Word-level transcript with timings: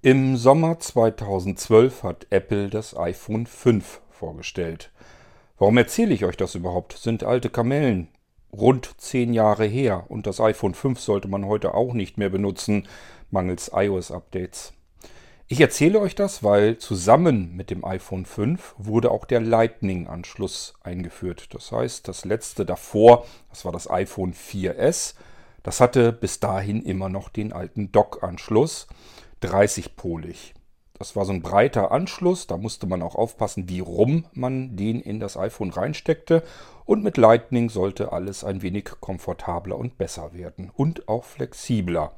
Im 0.00 0.36
Sommer 0.36 0.78
2012 0.78 2.04
hat 2.04 2.28
Apple 2.30 2.70
das 2.70 2.96
iPhone 2.96 3.46
5 3.46 4.00
vorgestellt. 4.10 4.92
Warum 5.58 5.76
erzähle 5.76 6.14
ich 6.14 6.24
euch 6.24 6.36
das 6.36 6.54
überhaupt? 6.54 6.92
Sind 6.92 7.24
alte 7.24 7.50
Kamellen. 7.50 8.06
Rund 8.52 8.94
zehn 8.98 9.34
Jahre 9.34 9.64
her 9.64 10.04
und 10.06 10.28
das 10.28 10.40
iPhone 10.40 10.74
5 10.74 11.00
sollte 11.00 11.26
man 11.26 11.46
heute 11.46 11.74
auch 11.74 11.94
nicht 11.94 12.16
mehr 12.16 12.30
benutzen, 12.30 12.86
mangels 13.32 13.72
iOS-Updates. 13.74 14.72
Ich 15.48 15.60
erzähle 15.60 15.98
euch 15.98 16.14
das, 16.14 16.44
weil 16.44 16.78
zusammen 16.78 17.56
mit 17.56 17.70
dem 17.70 17.84
iPhone 17.84 18.24
5 18.24 18.76
wurde 18.78 19.10
auch 19.10 19.24
der 19.24 19.40
Lightning-Anschluss 19.40 20.74
eingeführt. 20.80 21.52
Das 21.54 21.72
heißt, 21.72 22.06
das 22.06 22.24
letzte 22.24 22.64
davor, 22.64 23.26
das 23.50 23.64
war 23.64 23.72
das 23.72 23.90
iPhone 23.90 24.32
4S, 24.32 25.14
das 25.64 25.80
hatte 25.80 26.12
bis 26.12 26.38
dahin 26.38 26.84
immer 26.84 27.08
noch 27.08 27.30
den 27.30 27.52
alten 27.52 27.90
Dock-Anschluss. 27.90 28.86
30-polig. 29.42 30.54
Das 30.98 31.14
war 31.14 31.24
so 31.24 31.32
ein 31.32 31.42
breiter 31.42 31.92
Anschluss, 31.92 32.48
da 32.48 32.56
musste 32.56 32.86
man 32.86 33.02
auch 33.02 33.14
aufpassen, 33.14 33.68
wie 33.68 33.80
rum 33.80 34.24
man 34.32 34.76
den 34.76 35.00
in 35.00 35.20
das 35.20 35.36
iPhone 35.36 35.70
reinsteckte. 35.70 36.42
Und 36.84 37.04
mit 37.04 37.16
Lightning 37.16 37.70
sollte 37.70 38.12
alles 38.12 38.42
ein 38.42 38.62
wenig 38.62 38.90
komfortabler 39.00 39.76
und 39.76 39.96
besser 39.96 40.32
werden 40.32 40.70
und 40.74 41.08
auch 41.08 41.24
flexibler. 41.24 42.12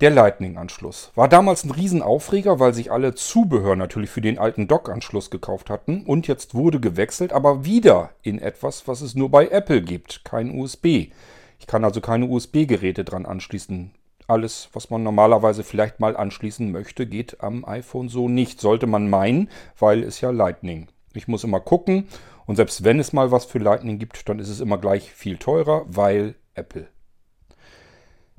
Der 0.00 0.10
Lightning-Anschluss 0.10 1.12
war 1.14 1.28
damals 1.28 1.64
ein 1.64 1.70
Riesenaufreger, 1.70 2.60
weil 2.60 2.74
sich 2.74 2.92
alle 2.92 3.14
Zubehör 3.14 3.74
natürlich 3.74 4.10
für 4.10 4.20
den 4.20 4.38
alten 4.38 4.68
Dock-Anschluss 4.68 5.30
gekauft 5.30 5.70
hatten. 5.70 6.04
Und 6.04 6.26
jetzt 6.28 6.54
wurde 6.54 6.78
gewechselt, 6.78 7.32
aber 7.32 7.64
wieder 7.64 8.10
in 8.22 8.38
etwas, 8.38 8.86
was 8.86 9.00
es 9.00 9.14
nur 9.14 9.30
bei 9.30 9.48
Apple 9.48 9.82
gibt, 9.82 10.24
kein 10.24 10.58
USB. 10.58 11.10
Ich 11.58 11.66
kann 11.66 11.84
also 11.84 12.00
keine 12.00 12.26
USB-Geräte 12.26 13.04
dran 13.04 13.24
anschließen 13.24 13.92
alles, 14.26 14.68
was 14.72 14.90
man 14.90 15.02
normalerweise 15.02 15.64
vielleicht 15.64 16.00
mal 16.00 16.16
anschließen 16.16 16.70
möchte, 16.70 17.06
geht 17.06 17.40
am 17.40 17.64
iPhone 17.64 18.08
so 18.08 18.28
nicht. 18.28 18.60
Sollte 18.60 18.86
man 18.86 19.10
meinen, 19.10 19.50
weil 19.78 20.02
es 20.02 20.20
ja 20.20 20.30
Lightning. 20.30 20.88
Ich 21.14 21.28
muss 21.28 21.44
immer 21.44 21.60
gucken 21.60 22.08
und 22.46 22.56
selbst 22.56 22.84
wenn 22.84 23.00
es 23.00 23.12
mal 23.12 23.30
was 23.30 23.44
für 23.44 23.58
Lightning 23.58 23.98
gibt, 23.98 24.28
dann 24.28 24.38
ist 24.38 24.48
es 24.48 24.60
immer 24.60 24.78
gleich 24.78 25.12
viel 25.12 25.38
teurer, 25.38 25.84
weil 25.86 26.34
Apple. 26.54 26.88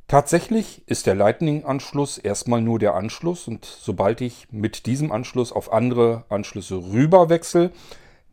Tatsächlich 0.08 0.84
ist 0.88 1.08
der 1.08 1.16
Lightning-Anschluss 1.16 2.20
erstmal 2.20 2.62
nur 2.62 2.78
der 2.78 2.94
Anschluss 2.94 3.48
und 3.48 3.66
sobald 3.66 4.22
ich 4.22 4.48
mit 4.52 4.86
diesem 4.86 5.12
Anschluss 5.12 5.52
auf 5.52 5.74
andere 5.74 6.26
Anschlüsse 6.30 6.76
rüber 6.76 7.30
wechsle, 7.30 7.72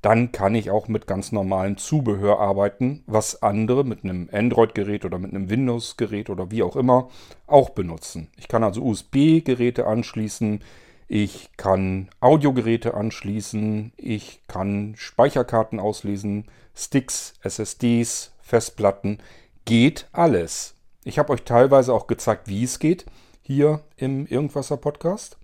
dann 0.02 0.32
kann 0.32 0.56
ich 0.56 0.70
auch 0.70 0.88
mit 0.88 1.06
ganz 1.06 1.30
normalem 1.30 1.76
Zubehör 1.76 2.40
arbeiten, 2.40 3.04
was 3.06 3.42
andere 3.42 3.84
mit 3.84 4.02
einem 4.02 4.28
Android-Gerät 4.32 5.04
oder 5.04 5.18
mit 5.18 5.32
einem 5.32 5.48
Windows-Gerät 5.48 6.28
oder 6.28 6.50
wie 6.50 6.64
auch 6.64 6.74
immer 6.74 7.08
auch 7.46 7.70
benutzen. 7.70 8.28
Ich 8.36 8.48
kann 8.48 8.64
also 8.64 8.82
USB-Geräte 8.82 9.86
anschließen, 9.86 10.60
ich 11.06 11.50
kann 11.56 12.08
Audiogeräte 12.20 12.94
anschließen, 12.94 13.92
ich 13.96 14.40
kann 14.48 14.94
Speicherkarten 14.96 15.78
auslesen, 15.78 16.46
Sticks, 16.74 17.34
SSDs, 17.42 18.32
Festplatten, 18.40 19.18
geht 19.64 20.08
alles. 20.12 20.74
Ich 21.04 21.18
habe 21.18 21.32
euch 21.32 21.44
teilweise 21.44 21.94
auch 21.94 22.08
gezeigt, 22.08 22.48
wie 22.48 22.64
es 22.64 22.80
geht, 22.80 23.06
hier 23.40 23.82
im 23.96 24.26
Irgendwasser 24.26 24.76
Podcast. 24.76 25.36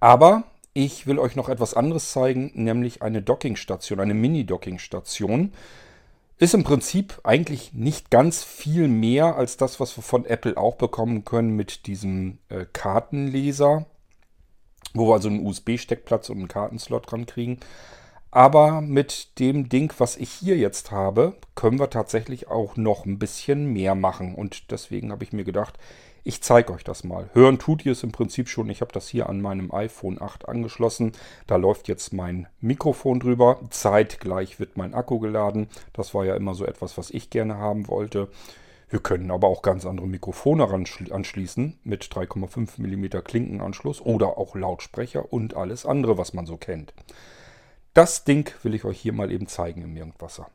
Aber 0.00 0.44
ich 0.78 1.08
will 1.08 1.18
euch 1.18 1.34
noch 1.34 1.48
etwas 1.48 1.74
anderes 1.74 2.12
zeigen, 2.12 2.52
nämlich 2.54 3.02
eine 3.02 3.20
Dockingstation, 3.20 3.98
eine 3.98 4.14
Mini-Dockingstation. 4.14 5.52
Ist 6.38 6.54
im 6.54 6.62
Prinzip 6.62 7.18
eigentlich 7.24 7.72
nicht 7.72 8.12
ganz 8.12 8.44
viel 8.44 8.86
mehr 8.86 9.34
als 9.34 9.56
das, 9.56 9.80
was 9.80 9.98
wir 9.98 10.04
von 10.04 10.24
Apple 10.24 10.56
auch 10.56 10.76
bekommen 10.76 11.24
können 11.24 11.56
mit 11.56 11.88
diesem 11.88 12.38
äh, 12.48 12.64
Kartenleser, 12.72 13.86
wo 14.94 15.08
wir 15.08 15.14
also 15.14 15.28
einen 15.28 15.44
USB-Steckplatz 15.44 16.30
und 16.30 16.38
einen 16.38 16.46
Kartenslot 16.46 17.10
dran 17.10 17.26
kriegen. 17.26 17.58
Aber 18.30 18.80
mit 18.80 19.40
dem 19.40 19.68
Ding, 19.68 19.92
was 19.98 20.16
ich 20.16 20.30
hier 20.30 20.56
jetzt 20.56 20.92
habe, 20.92 21.34
können 21.56 21.80
wir 21.80 21.90
tatsächlich 21.90 22.46
auch 22.46 22.76
noch 22.76 23.04
ein 23.04 23.18
bisschen 23.18 23.72
mehr 23.72 23.96
machen. 23.96 24.36
Und 24.36 24.70
deswegen 24.70 25.10
habe 25.10 25.24
ich 25.24 25.32
mir 25.32 25.44
gedacht, 25.44 25.76
ich 26.28 26.42
zeige 26.42 26.74
euch 26.74 26.84
das 26.84 27.04
mal. 27.04 27.30
Hören 27.32 27.58
tut 27.58 27.86
ihr 27.86 27.92
es 27.92 28.02
im 28.02 28.12
Prinzip 28.12 28.50
schon. 28.50 28.68
Ich 28.68 28.82
habe 28.82 28.92
das 28.92 29.08
hier 29.08 29.30
an 29.30 29.40
meinem 29.40 29.72
iPhone 29.72 30.20
8 30.20 30.46
angeschlossen. 30.46 31.12
Da 31.46 31.56
läuft 31.56 31.88
jetzt 31.88 32.12
mein 32.12 32.48
Mikrofon 32.60 33.18
drüber. 33.18 33.60
Zeitgleich 33.70 34.60
wird 34.60 34.76
mein 34.76 34.92
Akku 34.92 35.20
geladen. 35.20 35.68
Das 35.94 36.12
war 36.12 36.26
ja 36.26 36.36
immer 36.36 36.54
so 36.54 36.66
etwas, 36.66 36.98
was 36.98 37.08
ich 37.08 37.30
gerne 37.30 37.56
haben 37.56 37.88
wollte. 37.88 38.28
Wir 38.90 39.00
können 39.00 39.30
aber 39.30 39.48
auch 39.48 39.62
ganz 39.62 39.86
andere 39.86 40.06
Mikrofone 40.06 40.68
anschließen 40.68 41.78
mit 41.82 42.04
3,5 42.04 42.72
mm 42.76 43.24
Klinkenanschluss 43.24 44.02
oder 44.02 44.36
auch 44.36 44.54
Lautsprecher 44.54 45.32
und 45.32 45.56
alles 45.56 45.86
andere, 45.86 46.18
was 46.18 46.34
man 46.34 46.44
so 46.44 46.58
kennt. 46.58 46.92
Das 47.94 48.24
Ding 48.24 48.52
will 48.62 48.74
ich 48.74 48.84
euch 48.84 49.00
hier 49.00 49.14
mal 49.14 49.32
eben 49.32 49.46
zeigen 49.46 49.80
im 49.80 49.96
Irgendwasser. 49.96 50.50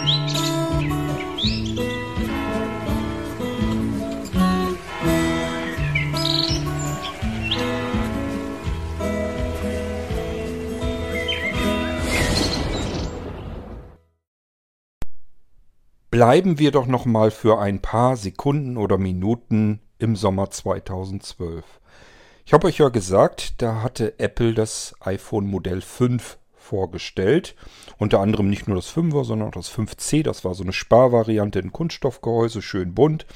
Musik 0.00 0.57
Bleiben 16.10 16.58
wir 16.58 16.70
doch 16.70 16.86
noch 16.86 17.04
mal 17.04 17.30
für 17.30 17.58
ein 17.58 17.80
paar 17.80 18.16
Sekunden 18.16 18.78
oder 18.78 18.96
Minuten 18.96 19.80
im 19.98 20.16
Sommer 20.16 20.50
2012. 20.50 21.66
Ich 22.46 22.54
habe 22.54 22.66
euch 22.66 22.78
ja 22.78 22.88
gesagt, 22.88 23.60
da 23.60 23.82
hatte 23.82 24.18
Apple 24.18 24.54
das 24.54 24.94
iPhone 25.00 25.46
Modell 25.46 25.82
5 25.82 26.38
vorgestellt. 26.54 27.54
Unter 27.98 28.20
anderem 28.20 28.48
nicht 28.48 28.68
nur 28.68 28.76
das 28.76 28.90
5er, 28.90 29.22
sondern 29.24 29.48
auch 29.48 29.52
das 29.52 29.70
5C. 29.70 30.22
Das 30.22 30.46
war 30.46 30.54
so 30.54 30.62
eine 30.62 30.72
Sparvariante 30.72 31.58
in 31.58 31.72
Kunststoffgehäuse, 31.72 32.62
schön 32.62 32.94
bunt. 32.94 33.26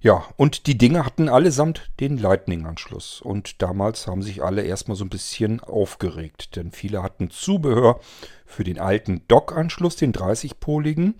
Ja, 0.00 0.22
und 0.36 0.68
die 0.68 0.78
Dinge 0.78 1.04
hatten 1.04 1.28
allesamt 1.28 1.90
den 1.98 2.18
Lightning-Anschluss. 2.18 3.20
Und 3.20 3.62
damals 3.62 4.06
haben 4.06 4.22
sich 4.22 4.44
alle 4.44 4.62
erstmal 4.62 4.96
so 4.96 5.04
ein 5.04 5.10
bisschen 5.10 5.58
aufgeregt, 5.58 6.54
denn 6.54 6.70
viele 6.70 7.02
hatten 7.02 7.30
Zubehör 7.30 7.98
für 8.44 8.62
den 8.62 8.78
alten 8.78 9.22
Dock-Anschluss, 9.26 9.96
den 9.96 10.12
30-poligen. 10.12 11.16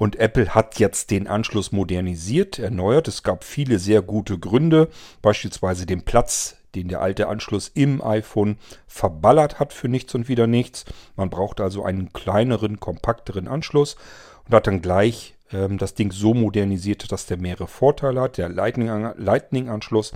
Und 0.00 0.16
Apple 0.16 0.54
hat 0.54 0.78
jetzt 0.78 1.10
den 1.10 1.26
Anschluss 1.26 1.72
modernisiert, 1.72 2.58
erneuert. 2.58 3.06
Es 3.06 3.22
gab 3.22 3.44
viele 3.44 3.78
sehr 3.78 4.00
gute 4.00 4.38
Gründe, 4.38 4.88
beispielsweise 5.20 5.84
den 5.84 6.06
Platz, 6.06 6.56
den 6.74 6.88
der 6.88 7.02
alte 7.02 7.28
Anschluss 7.28 7.70
im 7.74 8.02
iPhone 8.02 8.56
verballert 8.86 9.60
hat 9.60 9.74
für 9.74 9.88
nichts 9.90 10.14
und 10.14 10.26
wieder 10.26 10.46
nichts. 10.46 10.86
Man 11.16 11.28
braucht 11.28 11.60
also 11.60 11.84
einen 11.84 12.14
kleineren, 12.14 12.80
kompakteren 12.80 13.46
Anschluss 13.46 13.96
und 14.46 14.54
hat 14.54 14.66
dann 14.66 14.80
gleich 14.80 15.34
ähm, 15.52 15.76
das 15.76 15.92
Ding 15.92 16.12
so 16.12 16.32
modernisiert, 16.32 17.12
dass 17.12 17.26
der 17.26 17.36
mehrere 17.36 17.66
Vorteile 17.66 18.22
hat. 18.22 18.38
Der 18.38 18.48
Lightning-Anschluss 18.48 20.12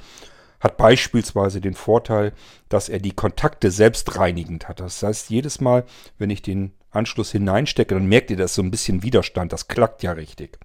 hat 0.61 0.79
beispielsweise 0.79 1.61
den 1.61 1.75
Vorteil, 1.75 2.33
dass 2.71 2.89
er 2.89 3.01
die 3.01 3.13
Kontakte 3.13 3.71
selbst 3.71 4.17
reinigend 4.17 4.67
hat. 4.67 4.81
Das 4.81 5.03
heißt, 5.03 5.29
jedes 5.29 5.61
Mal, 5.61 5.85
wenn 6.17 6.31
ich 6.31 6.41
den 6.41 6.73
Anschluss 6.95 7.33
hineinstecke, 7.33 7.95
dann 7.95 8.07
merkt 8.07 8.31
ihr 8.31 8.37
das 8.37 8.55
so 8.55 8.63
ein 8.63 8.71
bisschen 8.71 9.03
Widerstand. 9.03 9.53
Das 9.53 9.69
klackt 9.69 10.03
ja 10.03 10.13
richtig. 10.13 10.59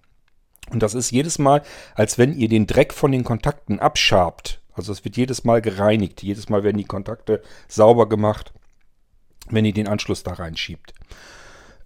Und 0.71 0.83
das 0.83 0.93
ist 0.93 1.11
jedes 1.11 1.39
Mal, 1.39 1.63
als 1.95 2.17
wenn 2.17 2.33
ihr 2.33 2.49
den 2.49 2.67
Dreck 2.67 2.93
von 2.93 3.11
den 3.11 3.23
Kontakten 3.23 3.79
abschabt. 3.79 4.61
Also 4.73 4.91
es 4.91 5.03
wird 5.03 5.17
jedes 5.17 5.43
Mal 5.43 5.61
gereinigt. 5.61 6.23
Jedes 6.23 6.49
Mal 6.49 6.63
werden 6.63 6.77
die 6.77 6.85
Kontakte 6.85 7.41
sauber 7.67 8.07
gemacht, 8.07 8.53
wenn 9.49 9.65
ihr 9.65 9.73
den 9.73 9.87
Anschluss 9.87 10.23
da 10.23 10.33
reinschiebt. 10.33 10.93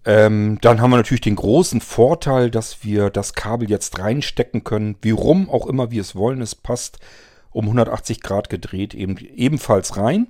Ähm, 0.04 0.58
dann 0.60 0.80
haben 0.80 0.90
wir 0.90 0.98
natürlich 0.98 1.22
den 1.22 1.36
großen 1.36 1.80
Vorteil, 1.80 2.50
dass 2.50 2.84
wir 2.84 3.08
das 3.08 3.32
Kabel 3.32 3.70
jetzt 3.70 3.98
reinstecken 3.98 4.62
können, 4.62 4.96
wie 5.00 5.10
rum 5.10 5.48
auch 5.48 5.66
immer 5.66 5.90
wir 5.90 6.02
es 6.02 6.14
wollen. 6.14 6.42
Es 6.42 6.54
passt 6.54 6.98
um 7.50 7.64
180 7.64 8.20
Grad 8.20 8.50
gedreht 8.50 8.92
eben, 8.92 9.16
ebenfalls 9.16 9.96
rein. 9.96 10.28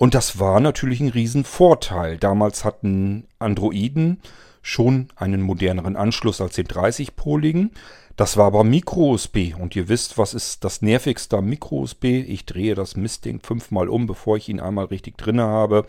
Und 0.00 0.14
das 0.14 0.38
war 0.38 0.60
natürlich 0.60 1.00
ein 1.00 1.10
Riesenvorteil. 1.10 2.16
Damals 2.16 2.64
hatten 2.64 3.28
Androiden 3.38 4.22
schon 4.62 5.08
einen 5.14 5.42
moderneren 5.42 5.94
Anschluss 5.94 6.40
als 6.40 6.54
den 6.54 6.68
30-poligen. 6.68 7.72
Das 8.16 8.38
war 8.38 8.46
aber 8.46 8.64
Micro-USB. 8.64 9.54
Und 9.58 9.76
ihr 9.76 9.90
wisst, 9.90 10.16
was 10.16 10.32
ist 10.32 10.64
das 10.64 10.80
nervigste 10.80 11.36
am 11.36 11.50
Micro-USB? 11.50 12.04
Ich 12.26 12.46
drehe 12.46 12.74
das 12.74 12.96
Mistding 12.96 13.40
fünfmal 13.40 13.90
um, 13.90 14.06
bevor 14.06 14.38
ich 14.38 14.48
ihn 14.48 14.58
einmal 14.58 14.86
richtig 14.86 15.18
drinne 15.18 15.44
habe. 15.44 15.84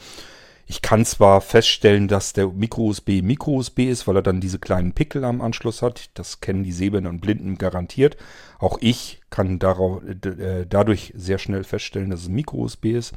Ich 0.68 0.82
kann 0.82 1.06
zwar 1.06 1.40
feststellen, 1.40 2.10
dass 2.10 2.34
der 2.34 2.48
Micro-USB 2.48 3.22
Micro-USB 3.22 3.80
ist, 3.80 4.08
weil 4.10 4.18
er 4.18 4.24
dann 4.24 4.42
diese 4.42 4.60
kleinen 4.60 4.92
Pickel 4.92 5.24
am 5.24 5.40
Anschluss 5.40 5.82
hat. 5.82 6.10
Das 6.16 6.42
kennen 6.42 6.64
die 6.64 6.74
Sehenden 6.74 7.08
und 7.08 7.22
Blinden 7.22 7.58
garantiert. 7.58 8.18
Auch 8.60 8.78
ich 8.82 9.21
kann 9.32 9.58
darauf, 9.58 10.04
äh, 10.04 10.66
dadurch 10.70 11.14
sehr 11.16 11.40
schnell 11.40 11.64
feststellen, 11.64 12.12
dass 12.12 12.22
es 12.22 12.30
Micro-USB 12.30 12.88
ist. 12.88 13.14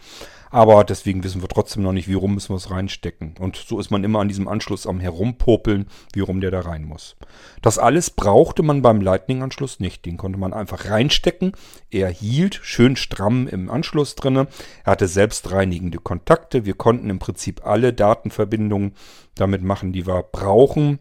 Aber 0.51 0.85
deswegen 0.85 1.25
wissen 1.25 1.43
wir 1.43 1.49
trotzdem 1.49 1.83
noch 1.83 1.93
nicht, 1.93 2.07
wie 2.07 2.15
rum 2.15 2.35
müssen 2.35 2.51
wir 2.51 2.57
es 2.57 2.71
reinstecken. 2.71 3.35
Und 3.41 3.57
so 3.57 3.81
ist 3.81 3.91
man 3.91 4.05
immer 4.05 4.21
an 4.21 4.29
diesem 4.29 4.47
Anschluss 4.47 4.87
am 4.87 5.01
Herumpopeln, 5.01 5.87
wie 6.13 6.21
rum 6.21 6.41
der 6.41 6.53
da 6.53 6.61
rein 6.61 6.85
muss. 6.85 7.17
Das 7.61 7.79
alles 7.79 8.11
brauchte 8.11 8.63
man 8.63 8.81
beim 8.81 9.01
Lightning-Anschluss 9.01 9.81
nicht. 9.81 10.07
Den 10.07 10.17
konnte 10.17 10.39
man 10.39 10.55
einfach 10.55 10.89
reinstecken. 10.89 11.53
Er 11.91 12.09
hielt 12.09 12.61
schön 12.63 12.95
stramm 12.95 13.49
im 13.49 13.69
Anschluss 13.69 14.15
drinne. 14.15 14.47
Er 14.85 14.93
hatte 14.93 15.09
selbstreinigende 15.09 15.99
Kontakte. 15.99 16.65
Wir 16.65 16.75
konnten 16.75 17.11
im 17.11 17.19
Prinzip 17.19 17.67
alle 17.67 17.93
Datenverbindungen 17.93 18.95
damit 19.35 19.63
machen, 19.63 19.93
die 19.93 20.07
wir 20.07 20.23
brauchen. 20.23 21.01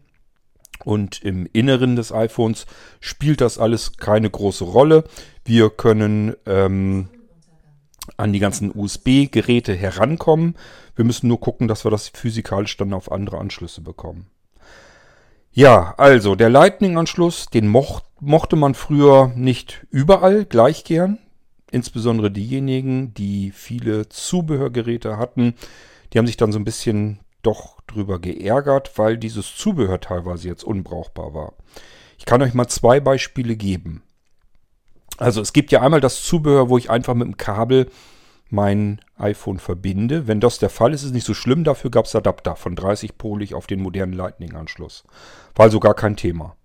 Und 0.84 1.22
im 1.22 1.48
Inneren 1.52 1.96
des 1.96 2.12
iPhones 2.12 2.66
spielt 3.00 3.40
das 3.40 3.58
alles 3.58 3.96
keine 3.96 4.28
große 4.28 4.64
Rolle. 4.64 5.04
Wir 5.44 5.70
können 5.70 6.34
ähm, 6.46 7.08
an 8.16 8.32
die 8.32 8.38
ganzen 8.38 8.72
USB-Geräte 8.74 9.74
herankommen. 9.74 10.56
Wir 10.96 11.04
müssen 11.04 11.28
nur 11.28 11.40
gucken, 11.40 11.68
dass 11.68 11.84
wir 11.84 11.90
das 11.90 12.08
physikalisch 12.08 12.76
dann 12.76 12.92
auf 12.92 13.10
andere 13.10 13.38
Anschlüsse 13.38 13.80
bekommen. 13.80 14.26
Ja, 15.52 15.94
also 15.98 16.34
der 16.34 16.50
Lightning-Anschluss, 16.50 17.46
den 17.46 17.68
moch, 17.68 18.02
mochte 18.20 18.56
man 18.56 18.74
früher 18.74 19.32
nicht 19.36 19.86
überall 19.90 20.44
gleich 20.44 20.84
gern. 20.84 21.18
Insbesondere 21.70 22.30
diejenigen, 22.30 23.14
die 23.14 23.52
viele 23.52 24.08
Zubehörgeräte 24.08 25.16
hatten, 25.16 25.54
die 26.12 26.18
haben 26.18 26.26
sich 26.26 26.36
dann 26.36 26.52
so 26.52 26.58
ein 26.58 26.64
bisschen 26.64 27.20
doch 27.46 27.80
drüber 27.86 28.18
geärgert, 28.18 28.98
weil 28.98 29.16
dieses 29.16 29.56
Zubehör 29.56 30.00
teilweise 30.00 30.48
jetzt 30.48 30.64
unbrauchbar 30.64 31.34
war. 31.34 31.52
Ich 32.18 32.24
kann 32.24 32.42
euch 32.42 32.54
mal 32.54 32.68
zwei 32.68 33.00
Beispiele 33.00 33.56
geben. 33.56 34.02
Also 35.18 35.40
es 35.40 35.52
gibt 35.52 35.70
ja 35.72 35.80
einmal 35.80 36.00
das 36.00 36.22
Zubehör, 36.22 36.68
wo 36.68 36.78
ich 36.78 36.90
einfach 36.90 37.14
mit 37.14 37.26
dem 37.26 37.36
Kabel 37.36 37.88
mein 38.50 39.00
iPhone 39.16 39.58
verbinde. 39.58 40.26
Wenn 40.26 40.40
das 40.40 40.58
der 40.58 40.70
Fall 40.70 40.92
ist, 40.92 41.02
ist 41.02 41.08
es 41.08 41.12
nicht 41.12 41.26
so 41.26 41.34
schlimm. 41.34 41.64
Dafür 41.64 41.90
gab 41.90 42.06
es 42.06 42.16
Adapter 42.16 42.56
von 42.56 42.76
30-polig 42.76 43.54
auf 43.54 43.66
den 43.66 43.80
modernen 43.80 44.12
Lightning-Anschluss. 44.12 45.04
War 45.54 45.66
also 45.66 45.80
gar 45.80 45.94
kein 45.94 46.16
Thema. 46.16 46.56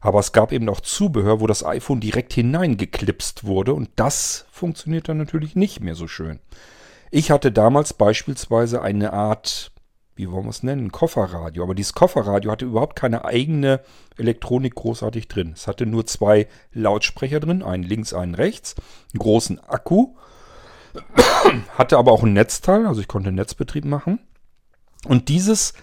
Aber 0.00 0.20
es 0.20 0.32
gab 0.32 0.52
eben 0.52 0.68
auch 0.68 0.80
Zubehör, 0.80 1.40
wo 1.40 1.46
das 1.46 1.64
iPhone 1.64 2.00
direkt 2.00 2.32
hineingeklipst 2.32 3.44
wurde 3.44 3.74
und 3.74 3.90
das 3.96 4.46
funktioniert 4.52 5.08
dann 5.08 5.18
natürlich 5.18 5.56
nicht 5.56 5.80
mehr 5.80 5.94
so 5.94 6.06
schön. 6.06 6.38
Ich 7.10 7.30
hatte 7.30 7.50
damals 7.50 7.94
beispielsweise 7.94 8.82
eine 8.82 9.12
Art 9.12 9.72
wie 10.16 10.30
wollen 10.30 10.44
wir 10.44 10.50
es 10.50 10.62
nennen, 10.62 10.90
Kofferradio. 10.90 11.62
Aber 11.62 11.74
dieses 11.74 11.92
Kofferradio 11.92 12.50
hatte 12.50 12.64
überhaupt 12.64 12.96
keine 12.96 13.24
eigene 13.24 13.80
Elektronik 14.16 14.74
großartig 14.74 15.28
drin. 15.28 15.52
Es 15.54 15.66
hatte 15.66 15.86
nur 15.86 16.06
zwei 16.06 16.48
Lautsprecher 16.72 17.38
drin, 17.38 17.62
einen 17.62 17.82
links, 17.82 18.14
einen 18.14 18.34
rechts, 18.34 18.74
einen 19.12 19.20
großen 19.20 19.60
Akku, 19.60 20.14
hatte 21.78 21.98
aber 21.98 22.12
auch 22.12 22.22
ein 22.22 22.32
Netzteil, 22.32 22.86
also 22.86 23.00
ich 23.00 23.08
konnte 23.08 23.30
Netzbetrieb 23.30 23.84
machen. 23.84 24.18
Und 25.04 25.28
dieses, 25.28 25.74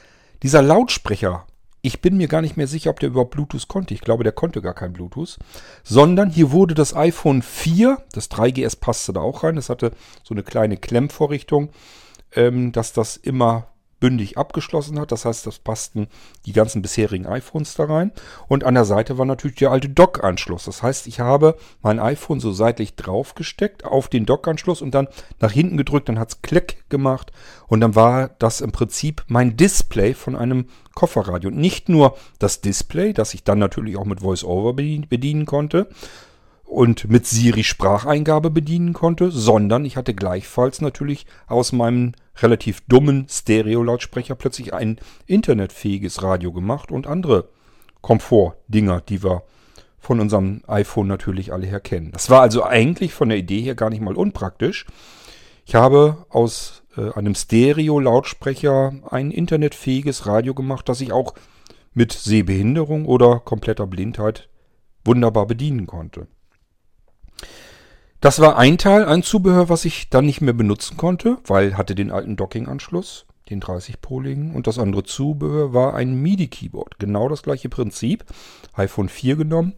dieser 0.41 0.63
Lautsprecher, 0.63 1.45
ich 1.83 2.01
bin 2.01 2.18
mir 2.18 2.27
gar 2.27 2.41
nicht 2.41 2.57
mehr 2.57 2.68
sicher, 2.68 2.89
ob 2.89 3.00
der 3.00 3.09
überhaupt 3.09 3.31
Bluetooth 3.31 3.68
konnte. 3.68 3.94
Ich 3.94 4.01
glaube, 4.01 4.24
der 4.24 4.31
konnte 4.31 4.62
gar 4.62 4.74
kein 4.74 4.94
Bluetooth. 4.94 5.38
Sondern 5.83 6.29
hier 6.29 6.51
wurde 6.51 6.74
das 6.74 6.95
iPhone 6.95 7.41
4, 7.41 8.01
das 8.13 8.31
3GS 8.31 8.79
passte 8.79 9.13
da 9.13 9.19
auch 9.19 9.44
rein, 9.44 9.57
das 9.57 9.69
hatte 9.69 9.91
so 10.24 10.33
eine 10.33 10.44
kleine 10.44 10.77
Klemmvorrichtung, 10.77 11.69
ähm, 12.36 12.71
dass 12.71 12.94
das 12.94 13.18
immer 13.18 13.68
bündig 14.03 14.38
abgeschlossen 14.38 15.00
hat. 15.00 15.13
Das 15.13 15.23
heißt, 15.23 15.47
das 15.47 15.59
passten 15.59 16.07
die 16.45 16.51
ganzen 16.51 16.81
bisherigen 16.81 17.25
iPhones 17.25 17.75
da 17.75 17.85
rein. 17.85 18.11
Und 18.50 18.65
an 18.65 18.73
der 18.73 18.83
Seite 18.83 19.17
war 19.17 19.25
natürlich 19.25 19.55
der 19.55 19.71
alte 19.71 19.88
Dock-Anschluss. 19.88 20.65
Das 20.65 20.83
heißt, 20.83 21.07
ich 21.07 21.21
habe 21.21 21.55
mein 21.81 22.01
iPhone 22.01 22.41
so 22.41 22.51
seitlich 22.51 22.95
draufgesteckt 22.97 23.85
auf 23.85 24.09
den 24.09 24.25
Dock-Anschluss 24.25 24.81
und 24.81 24.94
dann 24.94 25.07
nach 25.39 25.53
hinten 25.53 25.77
gedrückt. 25.77 26.09
Dann 26.09 26.19
hat 26.19 26.31
es 26.31 26.41
Klick 26.41 26.83
gemacht 26.89 27.31
und 27.67 27.79
dann 27.79 27.95
war 27.95 28.31
das 28.39 28.59
im 28.59 28.73
Prinzip 28.73 29.23
mein 29.27 29.55
Display 29.55 30.13
von 30.13 30.35
einem 30.35 30.65
Kofferradio. 30.95 31.50
Und 31.50 31.55
nicht 31.55 31.88
nur 31.88 32.17
das 32.39 32.59
Display, 32.59 33.13
das 33.13 33.33
ich 33.33 33.45
dann 33.45 33.59
natürlich 33.59 33.95
auch 33.95 34.03
mit 34.03 34.21
VoiceOver 34.21 34.73
bedienen 34.73 35.45
konnte, 35.45 35.88
und 36.65 37.07
mit 37.07 37.27
Siri 37.27 37.63
Spracheingabe 37.63 38.50
bedienen 38.50 38.94
konnte, 38.94 39.29
sondern 39.29 39.85
ich 39.85 39.95
hatte 39.95 40.15
gleichfalls 40.15 40.81
natürlich 40.81 41.27
aus 41.45 41.71
meinem 41.71 42.13
relativ 42.41 42.81
dummen 42.88 43.27
Stereo-Lautsprecher 43.30 44.35
plötzlich 44.35 44.74
ein 44.74 45.00
internetfähiges 45.25 46.24
Radio 46.24 46.51
gemacht 46.51 46.91
und 46.91 47.07
andere 47.07 47.50
Komfortdinger, 48.01 49.01
die 49.01 49.24
wir 49.24 49.44
von 50.00 50.19
unserem 50.19 50.62
iPhone 50.68 51.07
natürlich 51.07 51.53
alle 51.53 51.65
her 51.65 51.80
kennen. 51.80 52.12
Das 52.12 52.30
war 52.30 52.41
also 52.41 52.63
eigentlich 52.63 53.13
von 53.13 53.30
der 53.30 53.38
Idee 53.38 53.62
her 53.62 53.75
gar 53.75 53.89
nicht 53.89 54.01
mal 54.01 54.15
unpraktisch. 54.15 54.85
Ich 55.65 55.75
habe 55.75 56.25
aus 56.30 56.83
äh, 56.97 57.12
einem 57.13 57.35
Stereo-Lautsprecher 57.35 58.94
ein 59.09 59.31
internetfähiges 59.31 60.25
Radio 60.27 60.53
gemacht, 60.53 60.89
das 60.89 61.00
ich 61.00 61.13
auch 61.13 61.36
mit 61.94 62.12
Sehbehinderung 62.12 63.06
oder 63.06 63.39
kompletter 63.39 63.88
Blindheit 63.88 64.50
wunderbar 65.06 65.45
bedienen 65.45 65.88
konnte. 65.88 66.27
Das 68.24 68.40
war 68.40 68.58
ein 68.58 68.78
Teil, 68.78 69.04
ein 69.04 69.22
Zubehör, 69.22 69.68
was 69.68 69.84
ich 69.84 70.10
dann 70.10 70.25
nicht 70.25 70.40
mehr 70.40 70.54
benutzen 70.54 70.96
konnte, 70.96 71.40
weil 71.46 71.75
hatte 71.75 71.94
den 71.94 72.10
alten 72.10 72.38
Docking-Anschluss, 72.38 73.25
den 73.50 73.62
30-poligen. 73.62 74.56
Und 74.56 74.66
das 74.66 74.80
andere 74.80 75.04
Zubehör 75.04 75.74
war 75.74 75.94
ein 75.94 76.16
MIDI-Keyboard. 76.22 77.00
Genau 77.00 77.28
das 77.28 77.44
gleiche 77.44 77.68
Prinzip. 77.68 78.24
iPhone 78.75 79.10
4 79.10 79.36
genommen, 79.36 79.74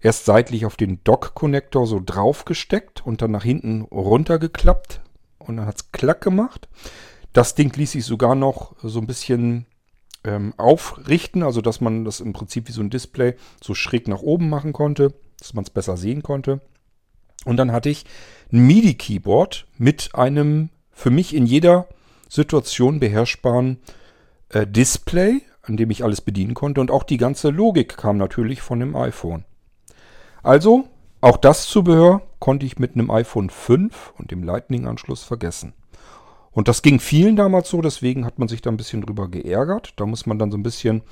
erst 0.00 0.24
seitlich 0.24 0.64
auf 0.64 0.76
den 0.76 1.04
Dock-Connector 1.04 1.86
so 1.86 2.00
draufgesteckt 2.02 3.06
und 3.06 3.20
dann 3.20 3.32
nach 3.32 3.44
hinten 3.44 3.82
runtergeklappt. 3.82 5.02
Und 5.38 5.58
dann 5.58 5.66
hat 5.66 5.76
es 5.76 5.92
klack 5.92 6.22
gemacht. 6.22 6.70
Das 7.34 7.54
Ding 7.54 7.70
ließ 7.76 7.92
sich 7.92 8.06
sogar 8.06 8.34
noch 8.34 8.74
so 8.82 8.98
ein 8.98 9.06
bisschen 9.06 9.66
ähm, 10.24 10.54
aufrichten, 10.56 11.42
also 11.42 11.60
dass 11.60 11.82
man 11.82 12.06
das 12.06 12.20
im 12.20 12.32
Prinzip 12.32 12.66
wie 12.66 12.72
so 12.72 12.80
ein 12.80 12.88
Display 12.88 13.34
so 13.62 13.74
schräg 13.74 14.08
nach 14.08 14.22
oben 14.22 14.48
machen 14.48 14.72
konnte, 14.72 15.12
dass 15.38 15.52
man 15.52 15.64
es 15.64 15.70
besser 15.70 15.98
sehen 15.98 16.22
konnte. 16.22 16.62
Und 17.44 17.56
dann 17.56 17.72
hatte 17.72 17.90
ich 17.90 18.04
ein 18.52 18.66
MIDI-Keyboard 18.66 19.66
mit 19.78 20.10
einem 20.14 20.70
für 20.92 21.10
mich 21.10 21.34
in 21.34 21.46
jeder 21.46 21.88
Situation 22.28 23.00
beherrschbaren 23.00 23.78
äh, 24.50 24.66
Display, 24.66 25.42
an 25.62 25.76
dem 25.76 25.90
ich 25.90 26.04
alles 26.04 26.20
bedienen 26.20 26.54
konnte. 26.54 26.80
Und 26.80 26.90
auch 26.90 27.02
die 27.02 27.16
ganze 27.16 27.50
Logik 27.50 27.96
kam 27.96 28.16
natürlich 28.16 28.62
von 28.62 28.80
dem 28.80 28.96
iPhone. 28.96 29.44
Also, 30.42 30.88
auch 31.20 31.36
das 31.36 31.66
Zubehör 31.66 32.22
konnte 32.38 32.66
ich 32.66 32.78
mit 32.78 32.94
einem 32.94 33.10
iPhone 33.10 33.50
5 33.50 34.12
und 34.18 34.30
dem 34.30 34.42
Lightning-Anschluss 34.42 35.24
vergessen. 35.24 35.72
Und 36.50 36.68
das 36.68 36.82
ging 36.82 37.00
vielen 37.00 37.34
damals 37.34 37.68
so, 37.68 37.82
deswegen 37.82 38.24
hat 38.24 38.38
man 38.38 38.46
sich 38.46 38.62
da 38.62 38.70
ein 38.70 38.76
bisschen 38.76 39.02
drüber 39.02 39.28
geärgert. 39.28 39.94
Da 39.96 40.06
muss 40.06 40.26
man 40.26 40.38
dann 40.38 40.52
so 40.52 40.56
ein 40.56 40.62
bisschen, 40.62 41.02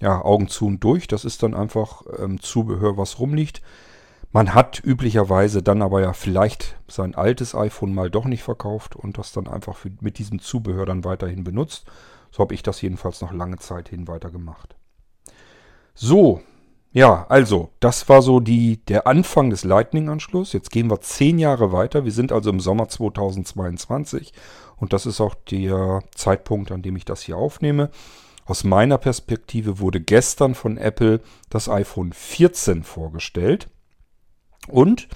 ja, 0.00 0.22
Augen 0.22 0.48
zu 0.48 0.66
und 0.66 0.84
durch. 0.84 1.06
Das 1.06 1.24
ist 1.24 1.42
dann 1.42 1.54
einfach 1.54 2.02
ähm, 2.18 2.40
Zubehör, 2.40 2.98
was 2.98 3.18
rumliegt. 3.18 3.62
Man 4.34 4.52
hat 4.52 4.82
üblicherweise 4.82 5.62
dann 5.62 5.80
aber 5.80 6.00
ja 6.00 6.12
vielleicht 6.12 6.74
sein 6.88 7.14
altes 7.14 7.54
iPhone 7.54 7.94
mal 7.94 8.10
doch 8.10 8.24
nicht 8.24 8.42
verkauft 8.42 8.96
und 8.96 9.16
das 9.16 9.30
dann 9.30 9.46
einfach 9.46 9.76
für, 9.76 9.92
mit 10.00 10.18
diesem 10.18 10.40
Zubehör 10.40 10.86
dann 10.86 11.04
weiterhin 11.04 11.44
benutzt. 11.44 11.86
So 12.32 12.40
habe 12.40 12.52
ich 12.52 12.64
das 12.64 12.82
jedenfalls 12.82 13.20
noch 13.20 13.32
lange 13.32 13.58
Zeit 13.58 13.90
hin 13.90 14.08
weiter 14.08 14.32
gemacht. 14.32 14.74
So, 15.94 16.40
ja, 16.90 17.26
also, 17.28 17.70
das 17.78 18.08
war 18.08 18.22
so 18.22 18.40
die, 18.40 18.84
der 18.86 19.06
Anfang 19.06 19.50
des 19.50 19.62
Lightning-Anschlusses. 19.62 20.52
Jetzt 20.52 20.72
gehen 20.72 20.90
wir 20.90 21.00
zehn 21.00 21.38
Jahre 21.38 21.70
weiter. 21.70 22.04
Wir 22.04 22.10
sind 22.10 22.32
also 22.32 22.50
im 22.50 22.58
Sommer 22.58 22.88
2022 22.88 24.32
und 24.78 24.92
das 24.92 25.06
ist 25.06 25.20
auch 25.20 25.36
der 25.48 26.02
Zeitpunkt, 26.12 26.72
an 26.72 26.82
dem 26.82 26.96
ich 26.96 27.04
das 27.04 27.22
hier 27.22 27.36
aufnehme. 27.36 27.88
Aus 28.46 28.64
meiner 28.64 28.98
Perspektive 28.98 29.78
wurde 29.78 30.00
gestern 30.00 30.56
von 30.56 30.76
Apple 30.76 31.20
das 31.50 31.68
iPhone 31.68 32.12
14 32.12 32.82
vorgestellt. 32.82 33.68
Und 34.68 35.08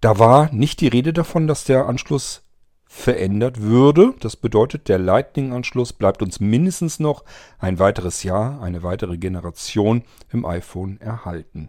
da 0.00 0.18
war 0.18 0.52
nicht 0.52 0.80
die 0.80 0.88
Rede 0.88 1.12
davon, 1.12 1.46
dass 1.46 1.64
der 1.64 1.86
Anschluss 1.86 2.42
verändert 2.86 3.60
würde. 3.60 4.14
Das 4.20 4.36
bedeutet, 4.36 4.88
der 4.88 4.98
Lightning-Anschluss 4.98 5.92
bleibt 5.92 6.22
uns 6.22 6.40
mindestens 6.40 6.98
noch 6.98 7.24
ein 7.58 7.78
weiteres 7.78 8.22
Jahr, 8.22 8.62
eine 8.62 8.82
weitere 8.82 9.18
Generation 9.18 10.02
im 10.32 10.46
iPhone 10.46 11.00
erhalten. 11.00 11.68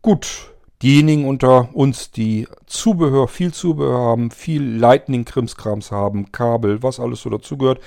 Gut, 0.00 0.52
diejenigen 0.82 1.26
unter 1.26 1.74
uns, 1.74 2.10
die 2.12 2.46
Zubehör, 2.66 3.26
viel 3.26 3.52
Zubehör 3.52 3.98
haben, 3.98 4.30
viel 4.30 4.62
Lightning-Krimskrams 4.62 5.90
haben, 5.90 6.30
Kabel, 6.30 6.82
was 6.82 7.00
alles 7.00 7.22
so 7.22 7.30
dazugehört, 7.30 7.80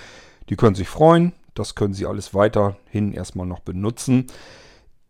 die 0.50 0.56
können 0.56 0.76
sich 0.76 0.90
freuen. 0.90 1.34
Das 1.54 1.74
können 1.74 1.94
sie 1.94 2.06
alles 2.06 2.34
weiterhin 2.34 3.14
erstmal 3.14 3.48
noch 3.48 3.60
benutzen. 3.60 4.28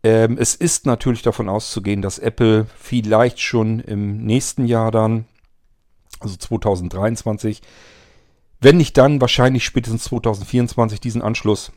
Ähm, 0.08 0.38
es 0.40 0.54
ist 0.54 0.86
natürlich 0.86 1.20
davon 1.20 1.50
auszugehen, 1.50 2.00
dass 2.00 2.18
Apple 2.18 2.66
vielleicht 2.78 3.40
schon 3.40 3.78
im 3.80 4.24
nächsten 4.24 4.64
Jahr 4.64 4.90
dann, 4.90 5.26
also 6.18 6.34
2023, 6.34 7.60
wenn 8.58 8.78
nicht 8.78 8.96
dann, 8.96 9.20
wahrscheinlich 9.20 9.66
spätestens 9.66 10.04
2024 10.04 11.00
diesen 11.00 11.20
Anschluss 11.20 11.72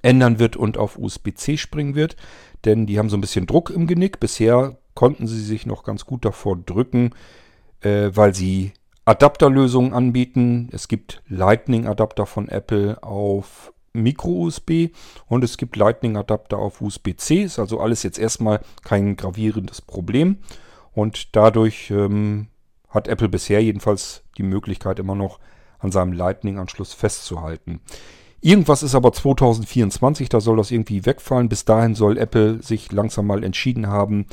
ändern 0.00 0.38
wird 0.38 0.54
und 0.56 0.78
auf 0.78 0.96
USB-C 0.96 1.56
springen 1.56 1.96
wird. 1.96 2.14
Denn 2.64 2.86
die 2.86 3.00
haben 3.00 3.10
so 3.10 3.16
ein 3.16 3.20
bisschen 3.20 3.48
Druck 3.48 3.70
im 3.70 3.88
Genick. 3.88 4.20
Bisher 4.20 4.78
konnten 4.94 5.26
sie 5.26 5.42
sich 5.42 5.66
noch 5.66 5.82
ganz 5.82 6.06
gut 6.06 6.24
davor 6.24 6.56
drücken, 6.56 7.16
äh, 7.80 8.10
weil 8.14 8.32
sie 8.32 8.74
Adapterlösungen 9.06 9.92
anbieten. 9.92 10.68
Es 10.70 10.86
gibt 10.86 11.20
Lightning-Adapter 11.26 12.26
von 12.26 12.48
Apple 12.48 13.02
auf 13.02 13.73
Micro-USB 13.94 14.90
und 15.26 15.44
es 15.44 15.56
gibt 15.56 15.76
Lightning-Adapter 15.76 16.58
auf 16.58 16.80
USB-C. 16.80 17.42
Ist 17.44 17.58
also 17.58 17.80
alles 17.80 18.02
jetzt 18.02 18.18
erstmal 18.18 18.60
kein 18.82 19.16
gravierendes 19.16 19.80
Problem. 19.80 20.38
Und 20.92 21.34
dadurch 21.34 21.90
ähm, 21.90 22.48
hat 22.90 23.08
Apple 23.08 23.28
bisher 23.28 23.62
jedenfalls 23.62 24.22
die 24.36 24.42
Möglichkeit 24.42 24.98
immer 24.98 25.14
noch 25.14 25.40
an 25.78 25.90
seinem 25.90 26.12
Lightning-Anschluss 26.12 26.92
festzuhalten. 26.94 27.80
Irgendwas 28.40 28.82
ist 28.82 28.94
aber 28.94 29.12
2024, 29.12 30.28
da 30.28 30.40
soll 30.40 30.58
das 30.58 30.70
irgendwie 30.70 31.06
wegfallen. 31.06 31.48
Bis 31.48 31.64
dahin 31.64 31.94
soll 31.94 32.18
Apple 32.18 32.62
sich 32.62 32.92
langsam 32.92 33.26
mal 33.26 33.42
entschieden 33.42 33.86
haben, 33.86 34.26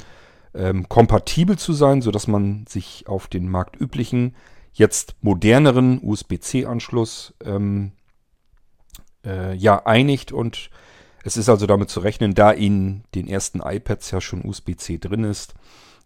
ähm, 0.53 0.89
kompatibel 0.89 1.57
zu 1.57 1.73
sein, 1.73 2.01
sodass 2.01 2.27
man 2.27 2.65
sich 2.67 3.05
auf 3.07 3.27
den 3.27 3.49
marktüblichen, 3.49 4.35
jetzt 4.73 5.15
moderneren 5.21 5.99
USB-C-Anschluss 6.03 7.33
ähm, 7.43 7.93
äh, 9.25 9.55
ja 9.55 9.85
einigt 9.85 10.31
und 10.31 10.69
es 11.23 11.37
ist 11.37 11.49
also 11.49 11.67
damit 11.67 11.89
zu 11.89 11.99
rechnen, 11.99 12.33
da 12.33 12.51
in 12.51 13.03
den 13.13 13.27
ersten 13.27 13.61
iPads 13.61 14.11
ja 14.11 14.21
schon 14.21 14.43
USB-C 14.43 14.97
drin 14.97 15.23
ist, 15.23 15.53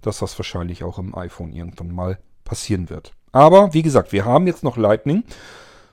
dass 0.01 0.19
das 0.19 0.37
wahrscheinlich 0.37 0.83
auch 0.83 0.99
im 0.99 1.15
iPhone 1.15 1.53
irgendwann 1.53 1.91
mal 1.91 2.19
passieren 2.43 2.89
wird. 2.89 3.13
Aber 3.31 3.73
wie 3.73 3.81
gesagt, 3.81 4.11
wir 4.11 4.25
haben 4.25 4.47
jetzt 4.47 4.63
noch 4.63 4.77
Lightning. 4.77 5.23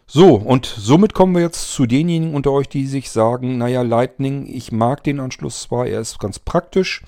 So, 0.06 0.34
und 0.34 0.66
somit 0.66 1.14
kommen 1.14 1.34
wir 1.34 1.42
jetzt 1.42 1.72
zu 1.72 1.86
denjenigen 1.86 2.34
unter 2.34 2.50
euch, 2.50 2.68
die 2.68 2.86
sich 2.86 3.10
sagen, 3.10 3.58
naja, 3.58 3.82
Lightning, 3.82 4.46
ich 4.46 4.70
mag 4.70 5.02
den 5.04 5.20
Anschluss 5.20 5.62
zwar, 5.62 5.86
er 5.86 6.00
ist 6.00 6.18
ganz 6.18 6.38
praktisch, 6.38 7.02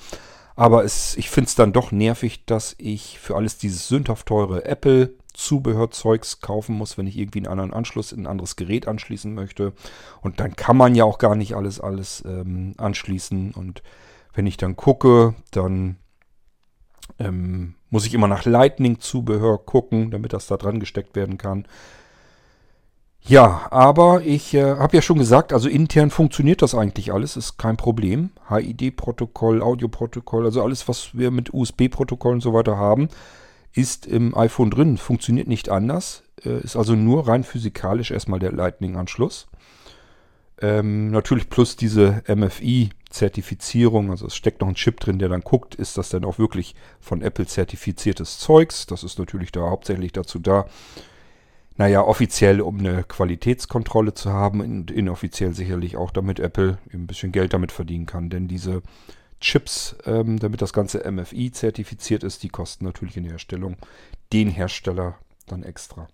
aber 0.56 0.84
es, 0.84 1.16
ich 1.16 1.28
finde 1.28 1.48
es 1.48 1.54
dann 1.54 1.72
doch 1.72 1.92
nervig, 1.92 2.46
dass 2.46 2.74
ich 2.78 3.18
für 3.18 3.36
alles 3.36 3.58
dieses 3.58 3.88
sündhaft 3.88 4.26
teure 4.26 4.64
Apple-Zubehörzeugs 5.34 6.40
kaufen 6.40 6.76
muss, 6.76 6.96
wenn 6.96 7.06
ich 7.06 7.18
irgendwie 7.18 7.40
einen 7.40 7.48
anderen 7.48 7.72
Anschluss 7.72 8.12
in 8.12 8.22
ein 8.22 8.26
anderes 8.26 8.56
Gerät 8.56 8.88
anschließen 8.88 9.34
möchte. 9.34 9.72
Und 10.22 10.40
dann 10.40 10.56
kann 10.56 10.76
man 10.76 10.94
ja 10.94 11.04
auch 11.04 11.18
gar 11.18 11.34
nicht 11.34 11.54
alles, 11.54 11.80
alles 11.80 12.22
ähm, 12.26 12.74
anschließen. 12.78 13.52
Und 13.52 13.82
wenn 14.32 14.46
ich 14.46 14.56
dann 14.56 14.76
gucke, 14.76 15.34
dann 15.50 15.96
ähm, 17.18 17.74
muss 17.90 18.06
ich 18.06 18.14
immer 18.14 18.28
nach 18.28 18.44
Lightning-Zubehör 18.44 19.58
gucken, 19.58 20.10
damit 20.10 20.32
das 20.32 20.46
da 20.46 20.56
dran 20.56 20.80
gesteckt 20.80 21.16
werden 21.16 21.36
kann. 21.36 21.66
Ja, 23.26 23.68
aber 23.70 24.20
ich 24.22 24.52
äh, 24.52 24.76
habe 24.76 24.96
ja 24.96 25.02
schon 25.02 25.18
gesagt, 25.18 25.54
also 25.54 25.68
intern 25.68 26.10
funktioniert 26.10 26.60
das 26.60 26.74
eigentlich 26.74 27.10
alles, 27.10 27.38
ist 27.38 27.56
kein 27.56 27.78
Problem. 27.78 28.30
HID-Protokoll, 28.50 29.62
Audio-Protokoll, 29.62 30.44
also 30.44 30.62
alles, 30.62 30.86
was 30.88 31.16
wir 31.16 31.30
mit 31.30 31.54
USB-Protokoll 31.54 32.34
und 32.34 32.42
so 32.42 32.52
weiter 32.52 32.76
haben, 32.76 33.08
ist 33.74 34.06
im 34.06 34.36
iPhone 34.36 34.70
drin, 34.70 34.96
funktioniert 34.96 35.48
nicht 35.48 35.68
anders. 35.68 36.22
Äh, 36.44 36.60
ist 36.60 36.76
also 36.76 36.94
nur 36.94 37.28
rein 37.28 37.44
physikalisch 37.44 38.10
erstmal 38.10 38.38
der 38.38 38.52
Lightning-Anschluss. 38.52 39.48
Ähm, 40.62 41.10
natürlich 41.10 41.50
plus 41.50 41.74
diese 41.76 42.22
MFI-Zertifizierung, 42.28 44.10
also 44.10 44.28
es 44.28 44.36
steckt 44.36 44.60
noch 44.60 44.68
ein 44.68 44.76
Chip 44.76 45.00
drin, 45.00 45.18
der 45.18 45.28
dann 45.28 45.40
guckt, 45.40 45.74
ist 45.74 45.98
das 45.98 46.10
denn 46.10 46.24
auch 46.24 46.38
wirklich 46.38 46.76
von 47.00 47.22
Apple 47.22 47.46
zertifiziertes 47.46 48.38
Zeugs. 48.38 48.86
Das 48.86 49.02
ist 49.02 49.18
natürlich 49.18 49.50
da 49.50 49.62
hauptsächlich 49.62 50.12
dazu 50.12 50.38
da, 50.38 50.66
naja, 51.76 52.02
offiziell, 52.02 52.60
um 52.60 52.78
eine 52.78 53.02
Qualitätskontrolle 53.02 54.14
zu 54.14 54.32
haben 54.32 54.60
und 54.60 54.92
inoffiziell 54.92 55.52
sicherlich 55.52 55.96
auch, 55.96 56.12
damit 56.12 56.38
Apple 56.38 56.78
ein 56.92 57.08
bisschen 57.08 57.32
Geld 57.32 57.52
damit 57.52 57.72
verdienen 57.72 58.06
kann. 58.06 58.30
Denn 58.30 58.46
diese 58.46 58.82
Chips, 59.40 59.96
ähm, 60.06 60.38
damit 60.38 60.62
das 60.62 60.72
ganze 60.72 61.10
MFI 61.10 61.52
zertifiziert 61.52 62.22
ist, 62.22 62.42
die 62.42 62.48
kosten 62.48 62.84
natürlich 62.84 63.16
in 63.16 63.24
der 63.24 63.32
Herstellung 63.32 63.76
den 64.32 64.48
Hersteller 64.48 65.18
dann 65.46 65.62
extra. 65.62 66.08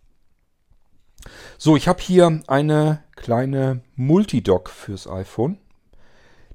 So, 1.59 1.77
ich 1.77 1.87
habe 1.87 2.03
hier 2.03 2.43
eine 2.47 3.05
kleine 3.15 3.83
Multidock 3.95 4.71
fürs 4.71 5.07
iPhone, 5.07 5.59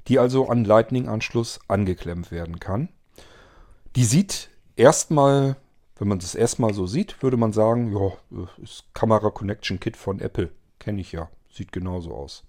die 0.07 0.19
also 0.19 0.49
an 0.49 0.65
Lightning-Anschluss 0.65 1.59
angeklemmt 1.67 2.31
werden 2.31 2.59
kann. 2.59 2.89
Die 3.95 4.05
sieht 4.05 4.49
erstmal 4.75 5.55
wenn 5.97 6.07
man 6.07 6.19
das 6.19 6.35
erstmal 6.35 6.73
so 6.73 6.87
sieht, 6.87 7.21
würde 7.23 7.37
man 7.37 7.53
sagen, 7.53 7.93
ja, 7.93 8.45
ist 8.61 8.85
Kamera 8.93 9.29
Connection 9.29 9.79
Kit 9.79 9.95
von 9.95 10.19
Apple. 10.19 10.51
Kenne 10.79 11.01
ich 11.01 11.11
ja. 11.11 11.29
Sieht 11.49 11.71
genauso 11.71 12.13
aus. 12.13 12.43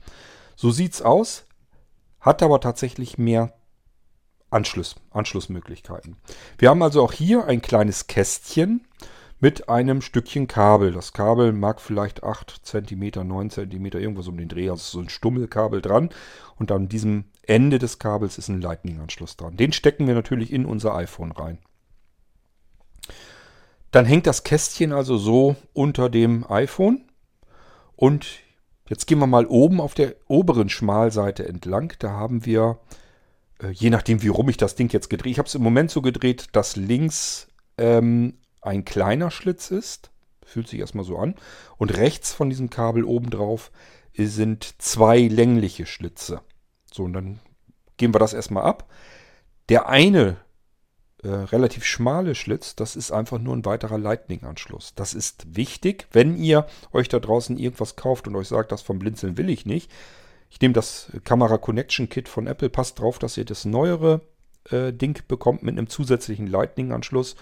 So 0.56 0.70
sieht's 0.70 1.00
aus, 1.00 1.44
hat 2.20 2.42
aber 2.42 2.60
tatsächlich 2.60 3.18
mehr 3.18 3.52
Anschluss, 4.50 4.96
Anschlussmöglichkeiten. 5.10 6.16
Wir 6.58 6.70
haben 6.70 6.82
also 6.82 7.02
auch 7.02 7.12
hier 7.12 7.44
ein 7.46 7.62
kleines 7.62 8.06
Kästchen 8.06 8.86
mit 9.40 9.68
einem 9.68 10.00
Stückchen 10.00 10.46
Kabel. 10.46 10.92
Das 10.92 11.12
Kabel 11.12 11.52
mag 11.52 11.80
vielleicht 11.80 12.22
8 12.22 12.60
cm, 12.62 13.26
9 13.26 13.50
cm, 13.50 13.86
irgendwas 13.86 14.28
um 14.28 14.38
den 14.38 14.48
Dreh, 14.48 14.70
also 14.70 14.82
so 14.82 15.00
ein 15.00 15.08
Stummelkabel 15.08 15.82
dran. 15.82 16.10
Und 16.56 16.72
an 16.72 16.88
diesem 16.88 17.24
Ende 17.42 17.78
des 17.78 17.98
Kabels 17.98 18.38
ist 18.38 18.48
ein 18.48 18.60
Lightning-Anschluss 18.60 19.36
dran. 19.36 19.56
Den 19.56 19.72
stecken 19.72 20.06
wir 20.06 20.14
natürlich 20.14 20.52
in 20.52 20.64
unser 20.64 20.94
iPhone 20.94 21.32
rein. 21.32 21.58
Dann 23.90 24.04
hängt 24.04 24.26
das 24.26 24.42
Kästchen 24.42 24.92
also 24.92 25.16
so 25.16 25.56
unter 25.72 26.08
dem 26.08 26.44
iPhone. 26.50 27.04
Und 27.94 28.26
jetzt 28.88 29.06
gehen 29.06 29.18
wir 29.18 29.26
mal 29.26 29.46
oben 29.46 29.80
auf 29.80 29.94
der 29.94 30.16
oberen 30.28 30.68
Schmalseite 30.68 31.48
entlang. 31.48 31.92
Da 31.98 32.10
haben 32.10 32.44
wir, 32.44 32.78
je 33.70 33.90
nachdem 33.90 34.22
wie 34.22 34.28
rum 34.28 34.48
ich 34.48 34.56
das 34.56 34.74
Ding 34.74 34.92
jetzt 34.92 35.10
gedreht, 35.10 35.32
ich 35.32 35.38
habe 35.38 35.48
es 35.48 35.54
im 35.54 35.62
Moment 35.62 35.90
so 35.90 36.02
gedreht, 36.02 36.48
dass 36.52 36.76
links 36.76 37.48
ähm, 37.78 38.38
ein 38.60 38.84
kleiner 38.84 39.30
Schlitz 39.30 39.70
ist. 39.70 40.10
Fühlt 40.44 40.68
sich 40.68 40.80
erstmal 40.80 41.04
so 41.04 41.18
an. 41.18 41.34
Und 41.76 41.96
rechts 41.96 42.32
von 42.32 42.50
diesem 42.50 42.70
Kabel 42.70 43.04
oben 43.04 43.30
drauf 43.30 43.70
sind 44.16 44.80
zwei 44.80 45.20
längliche 45.20 45.86
Schlitze. 45.86 46.40
So, 46.92 47.04
und 47.04 47.12
dann 47.12 47.40
gehen 47.96 48.14
wir 48.14 48.18
das 48.18 48.32
erstmal 48.32 48.64
ab. 48.64 48.90
Der 49.68 49.88
eine 49.88 50.36
äh, 51.22 51.28
relativ 51.28 51.84
schmale 51.84 52.34
Schlitz, 52.34 52.76
das 52.76 52.94
ist 52.94 53.10
einfach 53.10 53.38
nur 53.38 53.54
ein 53.56 53.64
weiterer 53.64 53.98
Lightning-Anschluss. 53.98 54.94
Das 54.94 55.12
ist 55.14 55.56
wichtig, 55.56 56.06
wenn 56.12 56.36
ihr 56.36 56.66
euch 56.92 57.08
da 57.08 57.18
draußen 57.18 57.58
irgendwas 57.58 57.96
kauft 57.96 58.28
und 58.28 58.36
euch 58.36 58.48
sagt, 58.48 58.70
das 58.72 58.82
vom 58.82 58.98
Blinzeln 58.98 59.36
will 59.36 59.50
ich 59.50 59.66
nicht. 59.66 59.90
Ich 60.50 60.60
nehme 60.60 60.74
das 60.74 61.10
Kamera 61.24 61.58
Connection 61.58 62.08
Kit 62.08 62.28
von 62.28 62.46
Apple, 62.46 62.70
passt 62.70 62.98
drauf, 62.98 63.18
dass 63.18 63.36
ihr 63.36 63.44
das 63.44 63.64
neuere 63.64 64.22
äh, 64.70 64.92
Ding 64.92 65.20
bekommt 65.28 65.62
mit 65.62 65.76
einem 65.76 65.88
zusätzlichen 65.88 66.46
Lightning-Anschluss, 66.46 67.36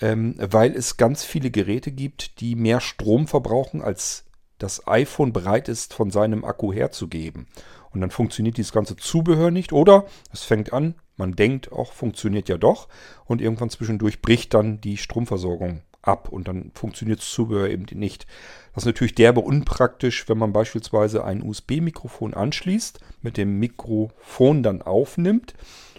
ähm, 0.00 0.34
weil 0.38 0.74
es 0.74 0.96
ganz 0.96 1.24
viele 1.24 1.50
Geräte 1.50 1.92
gibt, 1.92 2.40
die 2.40 2.54
mehr 2.54 2.80
Strom 2.80 3.26
verbrauchen, 3.26 3.82
als 3.82 4.24
das 4.58 4.86
iPhone 4.86 5.32
bereit 5.32 5.68
ist, 5.68 5.92
von 5.92 6.10
seinem 6.10 6.44
Akku 6.44 6.72
herzugeben. 6.72 7.48
Und 7.90 8.00
dann 8.00 8.10
funktioniert 8.10 8.56
dieses 8.56 8.72
ganze 8.72 8.96
Zubehör 8.96 9.50
nicht. 9.50 9.72
Oder 9.72 10.06
es 10.32 10.44
fängt 10.44 10.72
an, 10.72 10.94
man 11.16 11.32
denkt 11.32 11.72
auch, 11.72 11.92
funktioniert 11.92 12.48
ja 12.48 12.56
doch. 12.56 12.88
Und 13.26 13.40
irgendwann 13.40 13.70
zwischendurch 13.70 14.22
bricht 14.22 14.54
dann 14.54 14.80
die 14.80 14.96
Stromversorgung 14.96 15.82
ab 16.02 16.28
und 16.28 16.48
dann 16.48 16.70
funktioniert 16.74 17.20
das 17.20 17.30
Zubehör 17.30 17.68
eben 17.68 17.86
nicht. 17.92 18.26
Das 18.74 18.82
ist 18.82 18.86
natürlich 18.86 19.14
derbe 19.14 19.40
unpraktisch, 19.40 20.28
wenn 20.28 20.38
man 20.38 20.52
beispielsweise 20.52 21.24
ein 21.24 21.42
USB-Mikrofon 21.42 22.34
anschließt, 22.34 23.00
mit 23.22 23.36
dem 23.36 23.58
Mikrofon 23.58 24.62
dann 24.62 24.82
aufnimmt 24.82 25.54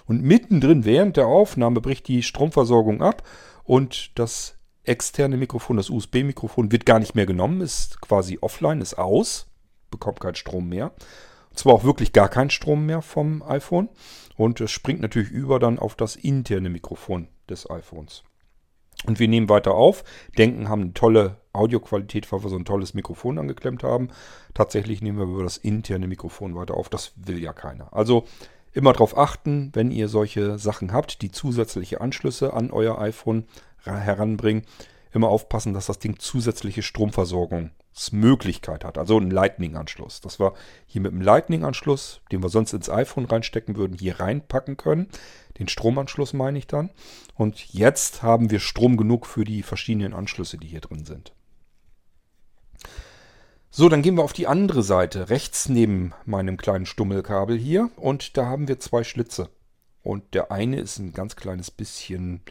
und 0.06 0.22
mittendrin 0.22 0.86
während 0.86 1.18
der 1.18 1.28
Aufnahme 1.28 1.82
bricht 1.82 2.08
die 2.08 2.24
Stromversorgung 2.24 3.02
ab 3.02 3.24
und 3.64 4.12
das 4.20 4.58
externe 4.84 5.38
Mikrofon, 5.38 5.78
das 5.78 5.90
USB-Mikrofon 5.90 6.72
wird 6.72 6.86
gar 6.86 7.00
nicht 7.00 7.16
mehr 7.16 7.26
genommen, 7.26 7.62
ist 7.62 8.02
quasi 8.02 8.38
offline, 8.42 8.82
ist 8.82 8.98
aus, 8.98 9.48
bekommt 9.90 10.20
keinen 10.20 10.36
Strom 10.36 10.70
mehr. 10.70 10.92
Zwar 11.54 11.74
auch 11.74 11.84
wirklich 11.84 12.14
gar 12.14 12.30
keinen 12.30 12.50
Strom 12.50 12.86
mehr 12.86 13.02
vom 13.02 13.44
iPhone. 13.44 13.90
Und 14.36 14.60
es 14.60 14.72
springt 14.72 15.02
natürlich 15.02 15.30
über 15.30 15.60
dann 15.60 15.78
auf 15.78 15.96
das 15.96 16.16
interne 16.16 16.70
Mikrofon 16.70 17.28
des 17.48 17.70
iPhones. 17.70 18.24
Und 19.06 19.20
wir 19.20 19.28
nehmen 19.28 19.50
weiter 19.50 19.74
auf, 19.74 20.04
denken, 20.38 20.70
haben 20.70 20.82
eine 20.82 20.94
tolle 20.94 21.38
Audioqualität, 21.52 22.32
weil 22.32 22.44
wir 22.44 22.50
so 22.50 22.56
ein 22.56 22.66
tolles 22.66 22.94
Mikrofon 22.94 23.38
angeklemmt 23.38 23.84
haben. 23.84 24.10
Tatsächlich 24.54 25.02
nehmen 25.02 25.18
wir 25.18 25.26
über 25.26 25.44
das 25.44 25.58
interne 25.58 26.08
Mikrofon 26.08 26.56
weiter 26.56 26.76
auf. 26.76 26.90
Das 26.90 27.14
will 27.16 27.40
ja 27.40 27.54
keiner. 27.54 27.94
Also 27.94 28.26
immer 28.72 28.94
darauf 28.94 29.18
achten, 29.18 29.72
wenn 29.74 29.92
ihr 29.92 30.08
solche 30.08 30.58
Sachen 30.58 30.94
habt, 30.94 31.22
die 31.22 31.32
zusätzliche 31.32 32.02
Anschlüsse 32.02 32.54
an 32.54 32.72
euer 32.72 33.00
iPhone 33.00 33.46
heranbringen. 33.84 34.64
Immer 35.12 35.28
aufpassen, 35.28 35.74
dass 35.74 35.86
das 35.86 36.00
Ding 36.00 36.18
zusätzliche 36.18 36.82
Stromversorgung 36.82 37.70
Möglichkeit 38.12 38.84
hat, 38.84 38.98
also 38.98 39.20
ein 39.20 39.30
Lightning-Anschluss. 39.30 40.22
Das 40.22 40.40
wir 40.40 40.54
hier 40.86 41.02
mit 41.02 41.12
dem 41.12 41.22
Lightning-Anschluss, 41.22 42.22
den 42.32 42.42
wir 42.42 42.50
sonst 42.50 42.74
ins 42.74 42.90
iPhone 42.90 43.26
reinstecken 43.26 43.76
würden, 43.76 43.98
hier 43.98 44.20
reinpacken 44.20 44.78
können. 44.78 45.08
Den 45.60 45.68
Stromanschluss 45.68 46.34
meine 46.34 46.58
ich 46.58 46.68
dann. 46.68 46.90
Und 47.36 47.74
jetzt 47.74 48.24
haben 48.24 48.50
wir 48.50 48.60
Strom 48.60 48.98
genug 48.98 49.28
für 49.28 49.44
die 49.44 49.64
verschiedenen 49.64 50.14
Anschlüsse, 50.14 50.58
die 50.58 50.68
hier 50.68 50.82
drin 50.82 51.06
sind. 51.06 51.34
So, 53.70 53.90
dann 53.90 54.02
gehen 54.04 54.16
wir 54.18 54.24
auf 54.24 54.34
die 54.34 54.48
andere 54.48 54.84
Seite, 54.84 55.30
rechts 55.30 55.68
neben 55.68 56.14
meinem 56.26 56.58
kleinen 56.58 56.86
Stummelkabel 56.86 57.58
hier. 57.58 57.90
Und 57.96 58.38
da 58.38 58.46
haben 58.46 58.68
wir 58.68 58.80
zwei 58.80 59.04
Schlitze. 59.04 59.50
Und 60.04 60.34
der 60.34 60.52
eine 60.52 60.80
ist 60.80 61.00
ein 61.00 61.14
ganz 61.14 61.36
kleines 61.36 61.72
bisschen 61.72 62.42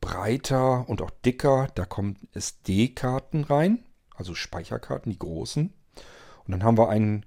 breiter 0.00 0.88
und 0.88 1.02
auch 1.02 1.10
dicker. 1.24 1.68
Da 1.74 1.84
kommen 1.84 2.16
SD-Karten 2.32 3.44
rein, 3.44 3.84
also 4.16 4.34
Speicherkarten, 4.34 5.12
die 5.12 5.18
großen. 5.18 5.72
Und 6.46 6.52
dann 6.52 6.62
haben 6.62 6.78
wir 6.78 6.88
einen 6.88 7.26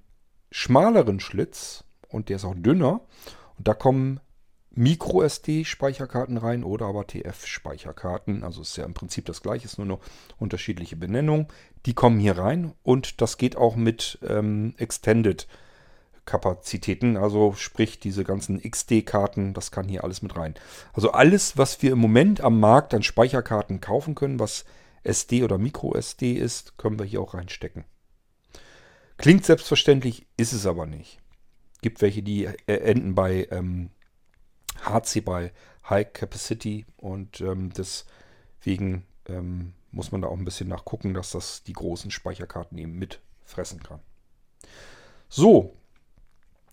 schmaleren 0.52 1.20
Schlitz 1.20 1.84
und 2.08 2.30
der 2.30 2.38
ist 2.38 2.46
auch 2.46 2.56
dünner. 2.56 3.02
Und 3.58 3.68
da 3.68 3.74
kommen 3.74 4.22
Micro-SD-Speicherkarten 4.72 6.38
rein 6.38 6.64
oder 6.64 6.86
aber 6.86 7.06
TF-Speicherkarten. 7.06 8.44
Also 8.44 8.62
ist 8.62 8.78
ja 8.78 8.86
im 8.86 8.94
Prinzip 8.94 9.26
das 9.26 9.42
gleiche, 9.42 9.66
ist 9.66 9.78
nur 9.78 9.88
eine 9.88 10.00
unterschiedliche 10.38 10.96
Benennung. 10.96 11.52
Die 11.86 11.94
kommen 11.94 12.18
hier 12.20 12.38
rein 12.38 12.72
und 12.84 13.20
das 13.22 13.38
geht 13.38 13.58
auch 13.58 13.76
mit 13.76 14.20
ähm, 14.28 14.74
Extended-Kapazitäten. 14.78 17.18
Also 17.18 17.52
sprich 17.54 18.00
diese 18.00 18.24
ganzen 18.24 18.62
XD-Karten, 18.62 19.54
das 19.54 19.72
kann 19.72 19.90
hier 19.90 20.06
alles 20.06 20.22
mit 20.22 20.38
rein. 20.38 20.56
Also 20.94 21.12
alles, 21.12 21.58
was 21.58 21.82
wir 21.82 21.92
im 21.92 22.00
Moment 22.00 22.40
am 22.42 22.60
Markt 22.60 22.94
an 22.94 23.04
Speicherkarten 23.04 23.82
kaufen 23.82 24.16
können, 24.16 24.40
was 24.40 24.64
SD 25.04 25.44
oder 25.44 25.58
Micro-SD 25.58 26.34
ist, 26.34 26.78
können 26.78 27.00
wir 27.00 27.06
hier 27.06 27.22
auch 27.22 27.34
reinstecken. 27.34 27.86
Klingt 29.18 29.46
selbstverständlich, 29.46 30.26
ist 30.38 30.54
es 30.54 30.66
aber 30.66 30.86
nicht. 30.86 31.20
Gibt 31.82 32.02
welche, 32.02 32.24
die 32.24 32.46
äh, 32.46 32.56
enden 32.68 33.16
bei 33.16 33.48
ähm, 33.52 33.92
HC 34.86 35.22
bei 35.22 35.52
High 35.90 36.14
Capacity 36.14 36.86
und 36.98 37.42
ähm, 37.42 37.72
deswegen 37.74 39.06
ähm, 39.28 39.74
muss 39.92 40.12
man 40.12 40.22
da 40.22 40.28
auch 40.28 40.38
ein 40.38 40.46
bisschen 40.46 40.70
nachgucken, 40.70 41.14
dass 41.14 41.32
das 41.32 41.64
die 41.64 41.74
großen 41.74 42.12
Speicherkarten 42.12 42.78
eben 42.78 42.98
mitfressen 42.98 43.82
kann. 43.82 44.00
So, 45.28 45.76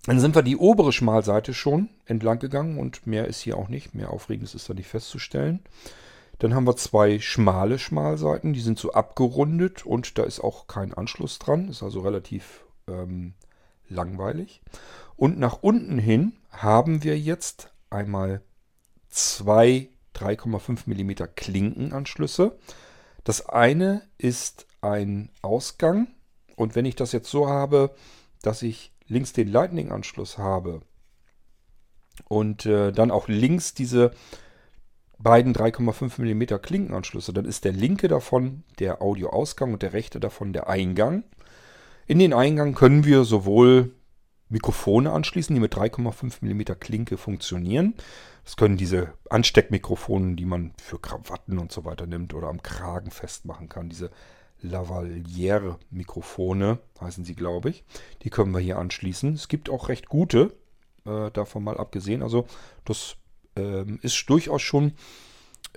dann 0.05 0.21
sind 0.21 0.35
wir 0.35 0.43
die 0.43 0.57
obere 0.57 0.93
Schmalseite 0.93 1.53
schon 1.53 1.89
entlang 2.05 2.39
gegangen 2.39 2.79
und 2.79 3.07
mehr 3.07 3.27
ist 3.27 3.41
hier 3.41 3.57
auch 3.57 3.69
nicht. 3.69 3.95
Mehr 3.95 4.11
Aufregendes 4.11 4.55
ist 4.55 4.69
da 4.69 4.75
nicht 4.75 4.89
festzustellen. 4.89 5.61
Dann 6.39 6.55
haben 6.55 6.67
wir 6.67 6.77
zwei 6.77 7.19
schmale 7.19 7.79
Schmalseiten, 7.79 8.53
die 8.53 8.61
sind 8.61 8.79
so 8.79 8.93
abgerundet 8.93 9.87
und 9.87 10.19
da 10.19 10.25
ist 10.25 10.41
auch 10.41 10.67
kein 10.67 10.93
Anschluss 10.93 11.39
dran. 11.39 11.69
Ist 11.69 11.83
also 11.83 12.01
relativ 12.01 12.65
ähm, 12.89 13.35
langweilig. 13.89 14.63
Und 15.17 15.39
nach 15.39 15.63
unten 15.63 15.99
hin 15.99 16.35
haben 16.51 17.03
wir 17.03 17.19
jetzt 17.19 17.73
einmal 17.91 18.43
zwei 19.09 19.89
3,5 20.17 20.87
mm 20.87 21.35
Klinkenanschlüsse. 21.35 22.59
Das 23.25 23.49
eine 23.49 24.03
ist 24.19 24.67
ein 24.81 25.31
Ausgang 25.43 26.09
und 26.55 26.75
wenn 26.75 26.85
ich 26.85 26.97
das 26.97 27.13
jetzt 27.13 27.31
so 27.31 27.49
habe, 27.49 27.95
dass 28.43 28.63
ich 28.63 28.93
links 29.09 29.33
den 29.33 29.49
Lightning-Anschluss 29.49 30.39
habe 30.39 30.81
und 32.29 32.67
äh, 32.67 32.93
dann 32.93 33.11
auch 33.11 33.29
links 33.29 33.75
diese 33.75 34.13
beiden 35.19 35.55
3,5 35.55 36.21
mm 36.21 36.61
Klinkenanschlüsse, 36.61 37.33
dann 37.33 37.45
ist 37.45 37.65
der 37.65 37.73
linke 37.73 38.09
davon 38.09 38.65
der 38.79 39.03
Audioausgang 39.03 39.73
und 39.73 39.83
der 39.83 39.93
rechte 39.93 40.21
davon 40.21 40.53
der 40.53 40.69
Eingang. 40.69 41.25
In 42.07 42.19
den 42.19 42.33
Eingang 42.33 42.75
können 42.75 43.05
wir 43.05 43.25
sowohl 43.25 43.93
Mikrofone 44.49 45.11
anschließen, 45.11 45.53
die 45.55 45.61
mit 45.61 45.75
3,5 45.75 46.37
mm 46.43 46.79
Klinke 46.79 47.17
funktionieren. 47.17 47.95
Das 48.45 48.57
können 48.57 48.77
diese 48.77 49.13
Ansteckmikrofone, 49.29 50.37
die 50.37 50.45
man 50.45 50.73
für 50.81 51.01
Krawatten 51.01 51.59
und 51.59 51.73
so 51.73 51.85
weiter 51.85 52.07
nimmt 52.07 52.33
oder 52.33 52.47
am 52.49 52.63
Kragen 52.63 53.11
festmachen 53.11 53.69
kann. 53.69 53.89
Diese 53.89 54.13
Lavaliere-Mikrofone 54.63 56.79
heißen 57.01 57.25
sie, 57.25 57.35
glaube 57.35 57.71
ich. 57.71 57.83
Die 58.23 58.31
können 58.31 58.53
wir 58.53 58.61
hier 58.61 58.79
anschließen. 58.79 59.35
Es 59.35 59.49
gibt 59.49 59.69
auch 59.69 59.89
recht 59.89 60.09
gute, 60.09 60.55
äh, 61.05 61.33
davon 61.33 61.65
mal 61.65 61.77
abgesehen. 61.77 62.23
Also 62.23 62.47
das 62.85 63.17
ähm, 63.57 63.99
ist 64.03 64.29
durchaus 64.29 64.63
schon 64.63 64.93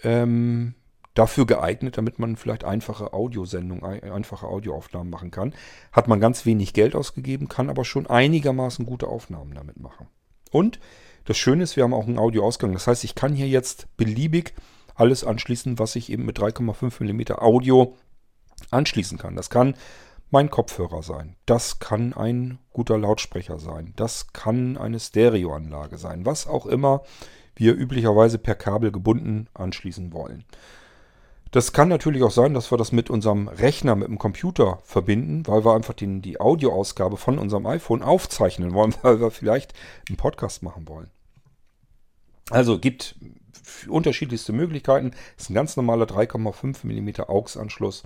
ähm, 0.03 0.75
dafür 1.13 1.45
geeignet, 1.45 1.97
damit 1.97 2.19
man 2.19 2.35
vielleicht 2.35 2.63
einfache 2.63 3.13
Audiosendungen, 3.13 3.83
einfache 4.03 4.47
Audioaufnahmen 4.47 5.09
machen 5.09 5.31
kann. 5.31 5.53
Hat 5.91 6.07
man 6.07 6.19
ganz 6.19 6.45
wenig 6.45 6.73
Geld 6.73 6.95
ausgegeben, 6.95 7.47
kann 7.49 7.69
aber 7.69 7.83
schon 7.83 8.07
einigermaßen 8.07 8.85
gute 8.85 9.07
Aufnahmen 9.07 9.53
damit 9.53 9.79
machen. 9.79 10.07
Und 10.51 10.79
das 11.25 11.37
Schöne 11.37 11.63
ist, 11.63 11.75
wir 11.75 11.83
haben 11.83 11.93
auch 11.93 12.07
einen 12.07 12.17
Audioausgang. 12.17 12.73
Das 12.73 12.87
heißt, 12.87 13.03
ich 13.03 13.15
kann 13.15 13.35
hier 13.35 13.47
jetzt 13.47 13.87
beliebig 13.97 14.53
alles 14.95 15.23
anschließen, 15.23 15.79
was 15.79 15.95
ich 15.95 16.11
eben 16.11 16.25
mit 16.25 16.39
3,5 16.39 17.03
mm 17.03 17.33
Audio 17.39 17.95
anschließen 18.71 19.17
kann. 19.17 19.35
Das 19.35 19.49
kann 19.49 19.75
mein 20.31 20.49
Kopfhörer 20.49 21.01
sein. 21.01 21.35
Das 21.45 21.79
kann 21.79 22.13
ein 22.13 22.59
guter 22.71 22.97
Lautsprecher 22.97 23.59
sein. 23.59 23.93
Das 23.95 24.31
kann 24.33 24.77
eine 24.77 24.99
Stereoanlage 24.99 25.97
sein. 25.97 26.25
Was 26.25 26.47
auch 26.47 26.65
immer 26.65 27.03
wir 27.59 27.75
üblicherweise 27.75 28.37
per 28.37 28.55
Kabel 28.55 28.91
gebunden 28.91 29.47
anschließen 29.53 30.13
wollen. 30.13 30.45
Das 31.51 31.73
kann 31.73 31.89
natürlich 31.89 32.21
auch 32.21 32.31
sein, 32.31 32.53
dass 32.53 32.71
wir 32.71 32.77
das 32.77 32.91
mit 32.91 33.09
unserem 33.09 33.47
Rechner, 33.47 33.95
mit 33.95 34.07
dem 34.07 34.19
Computer 34.19 34.79
verbinden, 34.83 35.47
weil 35.47 35.65
wir 35.65 35.73
einfach 35.73 35.95
den, 35.95 36.21
die 36.21 36.39
Audioausgabe 36.39 37.17
von 37.17 37.39
unserem 37.39 37.65
iPhone 37.65 38.03
aufzeichnen 38.03 38.73
wollen, 38.73 38.93
weil 39.01 39.19
wir 39.19 39.31
vielleicht 39.31 39.73
einen 40.07 40.17
Podcast 40.17 40.61
machen 40.63 40.87
wollen. 40.87 41.09
Also 42.51 42.79
gibt 42.79 43.15
unterschiedlichste 43.87 44.53
Möglichkeiten. 44.53 45.11
Ist 45.37 45.49
ein 45.49 45.55
ganz 45.55 45.75
normaler 45.75 46.05
3,5 46.05 46.85
mm 46.85 47.21
AUX-Anschluss. 47.29 48.03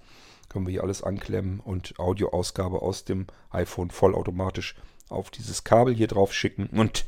Können 0.50 0.66
wir 0.66 0.72
hier 0.72 0.84
alles 0.84 1.04
anklemmen 1.04 1.60
und 1.60 2.00
Audioausgabe 2.00 2.82
aus 2.82 3.06
dem 3.06 3.28
iPhone 3.52 3.92
vollautomatisch 3.92 4.76
auf 5.10 5.32
dieses 5.32 5.64
Kabel 5.64 5.94
hier 5.94 6.08
drauf 6.08 6.34
schicken 6.34 6.68
und 6.68 7.06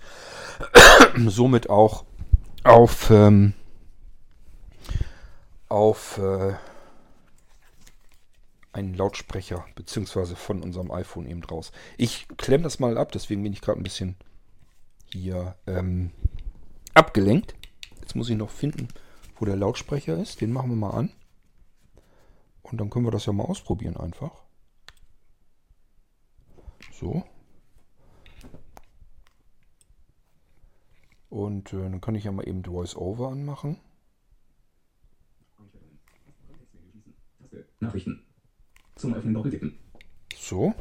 somit 1.28 1.70
auch 1.70 2.06
auf 2.66 3.12
ähm, 3.12 3.54
auf 5.70 6.18
äh, 6.18 6.56
einen 8.74 8.94
Lautsprecher, 8.94 9.66
beziehungsweise 9.76 10.36
von 10.36 10.62
unserem 10.62 10.92
iPhone 10.92 11.28
eben 11.28 11.42
draus. 11.42 11.72
Ich 11.98 12.28
klemme 12.38 12.64
das 12.64 12.80
mal 12.80 12.98
ab, 12.98 13.12
deswegen 13.12 13.44
bin 13.44 13.54
ich 13.54 13.62
gerade 13.62 13.80
ein 13.80 13.84
bisschen 13.84 14.16
hier 15.14 15.56
ähm, 15.68 16.12
abgelenkt. 16.94 17.56
Jetzt 18.02 18.16
muss 18.16 18.30
ich 18.30 18.36
noch 18.36 18.50
finden, 18.50 18.88
wo 19.38 19.46
der 19.46 19.56
Lautsprecher 19.56 20.18
ist. 20.18 20.42
Den 20.42 20.52
machen 20.52 20.72
wir 20.72 20.76
mal 20.76 20.92
an. 20.92 21.12
Und 22.64 22.82
dann 22.82 22.90
können 22.90 23.06
wir 23.06 23.12
das 23.12 23.28
ja 23.28 23.34
mal 23.34 23.46
ausprobieren 23.46 23.96
einfach. 23.96 24.32
So. 26.92 27.24
Und 31.30 31.74
äh, 31.74 31.78
dann 31.78 32.02
kann 32.02 32.16
ich 32.16 32.24
ja 32.24 32.32
mal 32.32 32.48
eben 32.48 32.64
Voice-Over 32.64 33.30
anmachen. 33.30 33.78
Nachrichten. 37.80 38.26
Zum 38.96 39.14
Öffnen 39.14 39.34
doppeltippen. 39.34 39.78
So, 40.38 40.74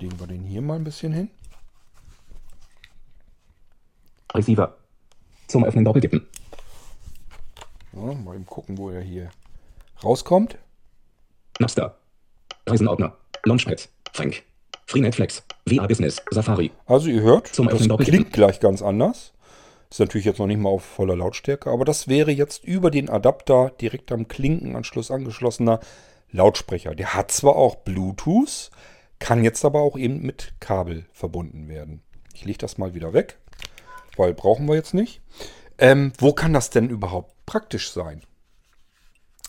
legen 0.00 0.18
wir 0.18 0.26
den 0.26 0.44
hier 0.44 0.62
mal 0.62 0.76
ein 0.76 0.84
bisschen 0.84 1.12
hin. 1.12 1.30
Receiver. 4.34 4.76
Zum 5.46 5.64
Öffnen 5.64 5.84
doppeltippen. 5.84 6.26
Ja, 7.92 8.14
mal 8.14 8.36
eben 8.36 8.46
gucken, 8.46 8.78
wo 8.78 8.90
er 8.90 9.00
hier 9.00 9.30
rauskommt. 10.02 10.58
Napster. 11.58 11.98
Reisenordner. 12.66 13.16
Launchpad. 13.44 13.88
Frank. 14.12 14.42
Free 14.86 15.00
Netflix. 15.00 15.42
VR 15.68 15.88
Business. 15.88 16.22
Safari. 16.30 16.70
Also 16.86 17.08
ihr 17.08 17.22
hört, 17.22 17.48
Zum 17.48 17.66
das 17.66 17.80
Öffnen 17.80 17.96
klingt 17.98 18.32
gleich 18.32 18.60
ganz 18.60 18.82
anders. 18.82 19.32
Ist 19.90 19.98
natürlich 19.98 20.24
jetzt 20.24 20.38
noch 20.38 20.46
nicht 20.46 20.60
mal 20.60 20.68
auf 20.68 20.84
voller 20.84 21.16
Lautstärke, 21.16 21.68
aber 21.68 21.84
das 21.84 22.06
wäre 22.06 22.30
jetzt 22.30 22.62
über 22.64 22.92
den 22.92 23.10
Adapter 23.10 23.72
direkt 23.80 24.12
am 24.12 24.28
Klinkenanschluss 24.28 25.10
angeschlossener 25.10 25.80
Lautsprecher. 26.30 26.94
Der 26.94 27.14
hat 27.14 27.32
zwar 27.32 27.56
auch 27.56 27.74
Bluetooth, 27.76 28.70
kann 29.18 29.42
jetzt 29.42 29.64
aber 29.64 29.80
auch 29.80 29.98
eben 29.98 30.22
mit 30.22 30.54
Kabel 30.60 31.06
verbunden 31.12 31.68
werden. 31.68 32.02
Ich 32.34 32.44
lege 32.44 32.58
das 32.58 32.78
mal 32.78 32.94
wieder 32.94 33.12
weg, 33.12 33.38
weil 34.16 34.32
brauchen 34.32 34.66
wir 34.66 34.76
jetzt 34.76 34.94
nicht. 34.94 35.22
Ähm, 35.78 36.12
wo 36.18 36.32
kann 36.32 36.52
das 36.52 36.70
denn 36.70 36.88
überhaupt 36.88 37.34
praktisch 37.44 37.90
sein? 37.90 38.22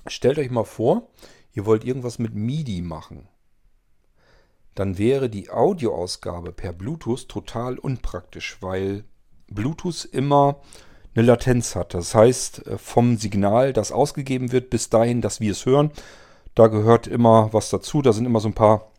Stellt 0.07 0.39
euch 0.39 0.49
mal 0.49 0.63
vor, 0.63 1.07
ihr 1.53 1.67
wollt 1.67 1.83
irgendwas 1.83 2.17
mit 2.17 2.33
MIDI 2.33 2.81
machen. 2.81 3.27
Dann 4.73 4.97
wäre 4.97 5.29
die 5.29 5.51
Audioausgabe 5.51 6.51
per 6.51 6.73
Bluetooth 6.73 7.27
total 7.27 7.77
unpraktisch, 7.77 8.57
weil 8.61 9.03
Bluetooth 9.51 10.05
immer 10.05 10.61
eine 11.13 11.25
Latenz 11.25 11.75
hat. 11.75 11.93
Das 11.93 12.15
heißt, 12.15 12.67
äh, 12.67 12.77
vom 12.77 13.17
Signal, 13.17 13.73
das 13.73 13.91
ausgegeben 13.91 14.51
wird, 14.51 14.69
bis 14.69 14.89
dahin, 14.89 15.21
dass 15.21 15.39
wir 15.39 15.51
es 15.51 15.65
hören, 15.65 15.91
da 16.55 16.67
gehört 16.67 17.07
immer 17.07 17.53
was 17.53 17.69
dazu. 17.69 18.01
Da 18.01 18.13
sind 18.13 18.25
immer 18.25 18.39
so 18.39 18.49
ein 18.49 18.53
paar 18.53 18.91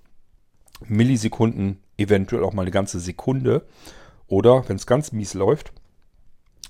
Millisekunden, 0.87 1.83
eventuell 1.97 2.45
auch 2.45 2.53
mal 2.53 2.63
eine 2.63 2.71
ganze 2.71 3.01
Sekunde. 3.01 3.67
Oder, 4.27 4.69
wenn 4.69 4.77
es 4.77 4.87
ganz 4.87 5.13
mies 5.13 5.35
läuft, 5.35 5.73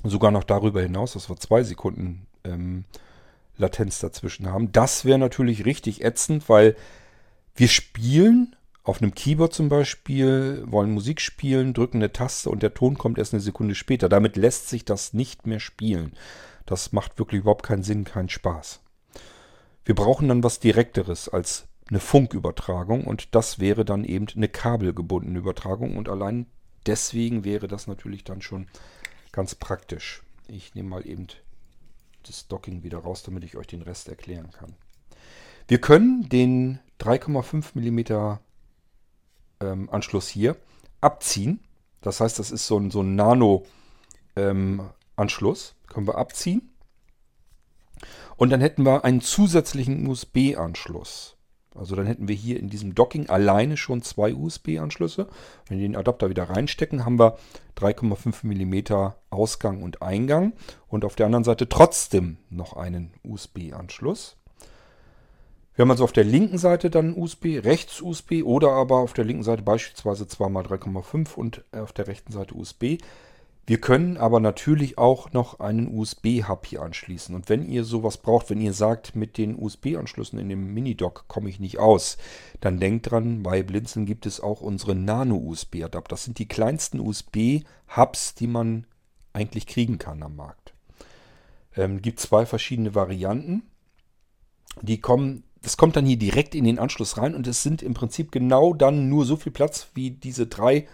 sogar 0.03 0.31
noch 0.31 0.45
darüber 0.45 0.83
hinaus, 0.83 1.13
dass 1.13 1.29
wir 1.29 1.37
zwei 1.37 1.63
Sekunden 1.63 2.27
ähm, 2.45 2.85
Latenz 3.57 4.01
dazwischen 4.01 4.51
haben. 4.51 4.73
Das 4.73 5.05
wäre 5.05 5.19
natürlich 5.19 5.65
richtig 5.65 6.05
ätzend, 6.05 6.49
weil 6.49 6.75
wir 7.55 7.69
spielen 7.69 8.57
Auf 8.85 9.01
einem 9.01 9.15
Keyboard 9.15 9.55
zum 9.55 9.69
Beispiel 9.69 10.65
wollen 10.67 10.91
Musik 10.91 11.21
spielen, 11.21 11.73
drücken 11.73 11.99
eine 11.99 12.13
Taste 12.13 12.51
und 12.51 12.63
der 12.63 12.75
Ton 12.75 12.99
kommt 12.99 13.19
erst 13.19 13.33
eine 13.33 13.41
Sekunde 13.41 13.77
später. 13.77 14.09
Damit 14.09 14.37
lässt 14.37 14.69
sich 14.69 14.85
das 14.85 15.13
nicht 15.13 15.47
mehr 15.47 15.61
spielen. 15.61 16.15
Das 16.67 16.93
macht 16.93 17.19
wirklich 17.19 17.43
überhaupt 17.43 17.65
keinen 17.65 17.85
Sinn, 17.85 18.05
keinen 18.05 18.29
Spaß. 18.29 18.81
Wir 19.85 19.95
brauchen 19.95 20.29
dann 20.29 20.43
was 20.43 20.59
Direkteres 20.59 21.29
als 21.29 21.67
eine 21.89 22.01
Funkübertragung 22.01 23.05
und 23.05 23.35
das 23.35 23.61
wäre 23.61 23.85
dann 23.85 24.05
eben 24.05 24.27
eine 24.35 24.49
kabelgebundene 24.49 25.39
Übertragung 25.39 25.97
und 25.97 26.09
allein 26.09 26.47
deswegen 26.87 27.45
wäre 27.45 27.69
das 27.69 27.87
natürlich 27.87 28.25
dann 28.25 28.43
schon 28.43 28.67
ganz 29.31 29.55
praktisch. 29.55 30.23
Ich 30.49 30.75
nehme 30.75 30.89
mal 30.89 31.07
eben 31.07 31.27
das 32.25 32.49
Docking 32.49 32.83
wieder 32.83 32.99
raus, 32.99 33.23
damit 33.23 33.45
ich 33.45 33.57
euch 33.57 33.67
den 33.67 33.83
Rest 33.83 34.09
erklären 34.09 34.51
kann. 34.51 34.75
Wir 35.69 35.81
können 35.81 36.29
den 36.29 36.81
3,5 37.01 37.73
mm 37.75 38.39
ähm, 39.63 39.89
Anschluss 39.91 40.29
hier 40.29 40.57
abziehen. 41.01 41.61
Das 42.01 42.21
heißt, 42.21 42.39
das 42.39 42.51
ist 42.51 42.67
so 42.67 42.79
ein, 42.79 42.91
so 42.91 43.03
ein 43.03 43.15
Nano-Anschluss. 43.15 45.71
Ähm, 45.71 45.77
können 45.93 46.07
wir 46.07 46.19
abziehen. 46.19 46.71
Und 48.37 48.51
dann 48.51 48.61
hätten 48.61 48.85
wir 48.85 49.05
einen 49.05 49.21
zusätzlichen 49.21 50.07
USB-Anschluss. 50.07 51.37
Also 51.75 51.97
dann 51.97 52.07
hätten 52.07 52.29
wir 52.29 52.35
hier 52.35 52.59
in 52.59 52.69
diesem 52.69 52.95
Docking 52.95 53.31
alleine 53.31 53.77
schon 53.77 54.03
zwei 54.03 54.35
USB-Anschlüsse. 54.35 55.29
Wenn 55.69 55.79
wir 55.79 55.89
den 55.89 55.97
Adapter 55.97 56.29
wieder 56.29 56.51
reinstecken, 56.51 57.05
haben 57.05 57.19
wir 57.19 57.39
3,5 57.79 58.45
mm 58.45 59.13
Ausgang 59.31 59.83
und 59.83 60.03
Eingang. 60.03 60.53
Und 60.89 61.05
auf 61.05 61.15
der 61.15 61.27
anderen 61.27 61.45
Seite 61.45 61.69
trotzdem 61.69 62.37
noch 62.51 62.75
einen 62.75 63.15
USB-Anschluss. 63.23 64.37
Wir 65.75 65.83
haben 65.83 65.91
also 65.91 66.05
auf 66.05 66.13
der 66.13 66.25
linken 66.25 66.59
Seite 66.59 66.91
dann 66.91 67.17
USB, 67.17 67.65
rechts 67.65 68.03
USB 68.03 68.43
oder 68.45 68.73
aber 68.73 68.99
auf 68.99 69.15
der 69.15 69.25
linken 69.25 69.43
Seite 69.43 69.63
beispielsweise 69.63 70.25
2x3,5 70.25 71.35
und 71.35 71.65
auf 71.73 71.93
der 71.93 72.09
rechten 72.09 72.33
Seite 72.33 72.55
USB. 72.55 72.99
Wir 73.65 73.81
können 73.81 74.17
aber 74.17 74.41
natürlich 74.41 74.99
auch 74.99 75.33
noch 75.33 75.61
einen 75.61 75.97
USB-Hub 75.97 76.67
hier 76.67 76.83
anschließen. 76.83 77.35
Und 77.35 77.49
wenn 77.49 77.65
ihr 77.65 77.85
sowas 77.85 78.19
braucht, 78.19 78.51
wenn 78.51 78.61
ihr 78.61 78.73
sagt, 78.73 79.15
mit 79.15 79.39
den 79.39 79.57
USB-Anschlüssen 79.57 80.39
in 80.41 80.49
dem 80.49 80.75
Mini-Dock 80.75 81.27
komme 81.29 81.49
ich 81.49 81.61
nicht 81.61 81.79
aus, 81.79 82.19
dann 82.61 82.81
denkt 82.81 83.11
dran, 83.11 83.45
bei 83.45 83.63
Blinzeln 83.63 84.05
gibt 84.05 84.27
es 84.27 84.41
auch 84.41 84.61
unsere 84.63 84.97
Nano-USB-Adapter. 84.97 86.11
Das 86.11 86.25
sind 86.25 86.41
die 86.41 86.49
kleinsten 86.49 86.99
USB-Hubs, 86.99 88.35
die 88.35 88.49
man 88.49 88.85
eigentlich 89.33 89.69
kriegen 89.69 89.99
kann 89.99 90.25
am 90.25 90.35
Markt. 90.35 90.75
Ähm, 91.77 92.03
gibt 92.03 92.19
zwei 92.19 92.45
verschiedene 92.47 92.97
Varianten. 92.97 93.63
Die 94.83 95.01
kommen 95.01 95.45
das 95.63 95.77
kommt 95.77 95.97
dann 95.97 96.07
hier 96.07 96.19
direkt 96.19 96.55
in 96.55 96.65
den 96.65 96.79
Anschluss 96.79 97.17
rein 97.17 97.35
und 97.35 97.47
es 97.47 97.63
sind 97.63 97.83
im 97.83 97.95
Prinzip 97.95 98.33
genau 98.33 98.75
dann 98.75 99.09
nur 99.09 99.25
so 99.25 99.37
viel 99.37 99.53
Platz, 99.53 99.89
wie 99.95 100.11
diese 100.11 100.47
drei 100.47 100.87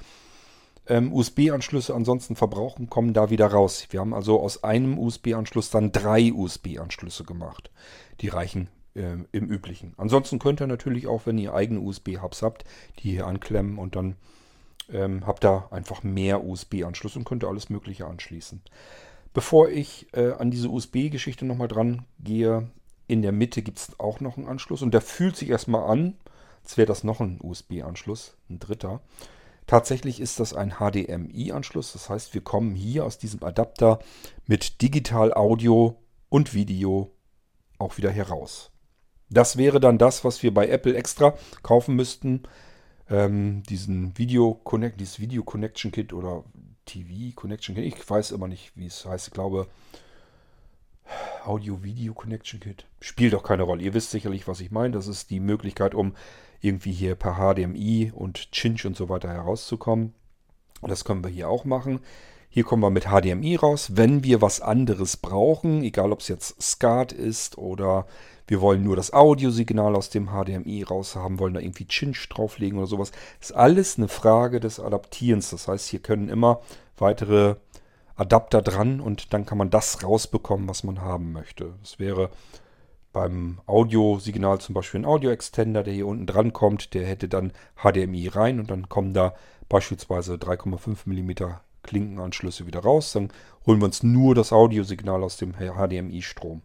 ähm, 0.87 1.12
USB-Anschlüsse 1.12 1.94
ansonsten 1.94 2.37
verbrauchen, 2.37 2.88
kommen 2.88 3.12
da 3.12 3.31
wieder 3.31 3.46
raus. 3.46 3.87
Wir 3.90 4.00
haben 4.00 4.14
also 4.14 4.40
aus 4.40 4.64
einem 4.64 4.98
USB-Anschluss 4.98 5.70
dann 5.70 5.92
drei 5.92 6.33
USB-Anschlüsse 6.33 7.24
gemacht. 7.24 7.70
Die 8.20 8.28
reichen 8.28 8.68
äh, 8.94 9.16
im 9.33 9.46
üblichen. 9.48 9.94
Ansonsten 9.96 10.38
könnt 10.38 10.61
ihr 10.61 10.66
natürlich 10.66 11.07
auch, 11.07 11.26
wenn 11.26 11.38
ihr 11.38 11.54
eigene 11.54 11.81
USB-Hubs 11.81 12.42
habt, 12.42 12.64
die 12.98 13.11
hier 13.11 13.26
anklemmen 13.26 13.78
und 13.78 13.96
dann 13.96 14.16
ähm, 14.90 15.26
habt 15.26 15.44
ihr 15.44 15.68
einfach 15.70 16.02
mehr 16.02 16.44
USB-Anschlüsse 16.44 17.18
und 17.18 17.24
könnt 17.24 17.44
ihr 17.44 17.48
alles 17.48 17.70
Mögliche 17.70 18.07
anschließen. 18.07 18.62
Bevor 19.35 19.68
ich 19.68 20.07
äh, 20.14 20.33
an 20.33 20.50
diese 20.50 20.70
USB-Geschichte 20.70 21.44
nochmal 21.44 21.68
dran 21.68 22.07
gehe, 22.18 22.70
in 23.08 23.22
der 23.22 23.32
Mitte 23.32 23.62
gibt 23.62 23.78
es 23.78 23.98
auch 23.98 24.20
noch 24.20 24.36
einen 24.36 24.46
Anschluss 24.46 24.82
und 24.82 24.92
der 24.92 25.00
fühlt 25.00 25.36
sich 25.36 25.48
erstmal 25.48 25.90
an, 25.90 26.16
als 26.62 26.76
wäre 26.76 26.86
das 26.86 27.02
noch 27.02 27.20
ein 27.20 27.40
USB-Anschluss, 27.42 28.36
ein 28.48 28.60
dritter. 28.60 29.00
Tatsächlich 29.66 30.20
ist 30.20 30.38
das 30.40 30.54
ein 30.54 30.74
HDMI-Anschluss, 30.78 31.92
das 31.92 32.08
heißt, 32.08 32.34
wir 32.34 32.42
kommen 32.42 32.74
hier 32.74 33.04
aus 33.04 33.18
diesem 33.18 33.42
Adapter 33.42 33.98
mit 34.46 34.80
Digital 34.82 35.34
Audio 35.34 35.96
und 36.28 36.54
Video 36.54 37.10
auch 37.78 37.96
wieder 37.96 38.10
heraus. 38.10 38.70
Das 39.30 39.56
wäre 39.56 39.80
dann 39.80 39.98
das, 39.98 40.24
was 40.24 40.42
wir 40.42 40.52
bei 40.52 40.68
Apple 40.68 40.94
extra 40.94 41.34
kaufen 41.62 41.96
müssten. 41.96 42.42
Ähm, 43.10 43.62
diesen 43.62 44.16
Video 44.18 44.54
Connect, 44.54 45.00
dieses 45.00 45.18
Video 45.18 45.42
Connection 45.42 45.92
Kit 45.92 46.12
oder 46.12 46.44
TV 46.84 47.34
Connection 47.34 47.74
Kit. 47.74 47.84
Ich 47.84 48.08
weiß 48.08 48.32
immer 48.32 48.48
nicht, 48.48 48.72
wie 48.74 48.86
es 48.86 49.04
heißt. 49.04 49.28
Ich 49.28 49.34
glaube, 49.34 49.66
Audio-Video-Connection 51.46 52.61
Kit. 52.61 52.87
Spielt 53.01 53.33
doch 53.33 53.42
keine 53.42 53.62
Rolle. 53.62 53.83
Ihr 53.83 53.94
wisst 53.94 54.11
sicherlich, 54.11 54.48
was 54.48 54.61
ich 54.61 54.70
meine. 54.70 54.92
Das 54.92 55.07
ist 55.07 55.31
die 55.31 55.40
Möglichkeit, 55.40 55.94
um 55.94 56.14
irgendwie 56.61 56.92
hier 56.92 57.14
per 57.14 57.35
HDMI 57.35 58.12
und 58.14 58.53
Cinch 58.53 58.85
und 58.87 58.96
so 58.96 59.09
weiter 59.09 59.29
herauszukommen. 59.29 60.14
Das 60.83 61.05
können 61.05 61.22
wir 61.24 61.31
hier 61.31 61.48
auch 61.48 61.64
machen. 61.64 62.01
Hier 62.51 62.64
kommen 62.64 62.83
wir 62.83 62.90
mit 62.90 63.07
HDMI 63.07 63.57
raus. 63.57 63.90
Wenn 63.94 64.24
wir 64.24 64.40
was 64.40 64.61
anderes 64.61 65.16
brauchen, 65.16 65.83
egal 65.83 66.12
ob 66.12 66.20
es 66.20 66.29
jetzt 66.29 66.61
SCART 66.62 67.12
ist 67.12 67.59
oder 67.59 68.07
wir 68.46 68.62
wollen 68.62 68.83
nur 68.83 68.96
das 68.96 69.12
Audiosignal 69.12 69.94
aus 69.94 70.09
dem 70.09 70.29
HDMI 70.29 70.83
raus 70.83 71.14
haben, 71.14 71.38
wollen 71.38 71.55
da 71.55 71.61
irgendwie 71.61 71.87
Cinch 71.87 72.29
drauflegen 72.31 72.79
oder 72.79 72.87
sowas, 72.87 73.12
ist 73.40 73.55
alles 73.55 73.98
eine 73.98 74.09
Frage 74.09 74.61
des 74.61 74.81
Adaptierens. 74.81 75.51
Das 75.51 75.68
heißt, 75.68 75.88
hier 75.88 76.01
können 76.01 76.31
immer 76.31 76.61
weitere 76.96 77.57
Adapter 78.18 78.62
dran 78.62 79.00
und 79.00 79.33
dann 79.33 79.46
kann 79.46 79.59
man 79.59 79.70
das 79.70 80.02
rausbekommen, 80.02 80.68
was 80.68 80.83
man 80.83 81.00
haben 81.00 81.33
möchte. 81.33 81.74
Das 81.81 81.98
wäre 81.98 82.31
beim 83.12 83.61
Audiosignal 83.66 84.61
zum 84.61 84.74
Beispiel 84.74 85.00
ein 85.00 85.07
Audio-Extender, 85.07 85.83
der 85.83 85.94
hier 85.94 86.07
unten 86.07 86.26
dran 86.26 86.52
kommt, 86.52 86.94
der 86.94 87.07
hätte 87.07 87.28
dann 87.28 87.52
HDMI 87.76 88.28
rein 88.28 88.61
und 88.61 88.70
dann 88.70 88.88
kommen 88.88 89.14
da 89.14 89.35
beispielsweise 89.68 90.35
3,5 90.35 91.07
mm 91.07 91.54
Klinkenanschlüsse 91.83 92.66
wieder 92.66 92.81
raus. 92.81 93.12
Dann 93.12 93.33
holen 93.66 93.81
wir 93.81 93.87
uns 93.87 94.02
nur 94.02 94.35
das 94.35 94.52
Audiosignal 94.52 95.22
aus 95.22 95.37
dem 95.37 95.54
HDMI-Strom. 95.54 96.62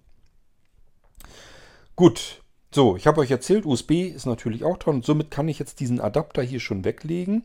Gut, 1.96 2.42
so, 2.72 2.96
ich 2.96 3.06
habe 3.06 3.22
euch 3.22 3.30
erzählt, 3.30 3.68
USB 3.68 3.92
ist 4.08 4.26
natürlich 4.26 4.63
auch 4.63 4.78
dran 4.78 4.96
und 4.96 5.06
somit 5.06 5.30
kann 5.30 5.48
ich 5.48 5.60
jetzt 5.60 5.80
diesen 5.80 6.02
Adapter 6.02 6.42
hier 6.42 6.60
schon 6.60 6.84
weglegen. 6.84 7.44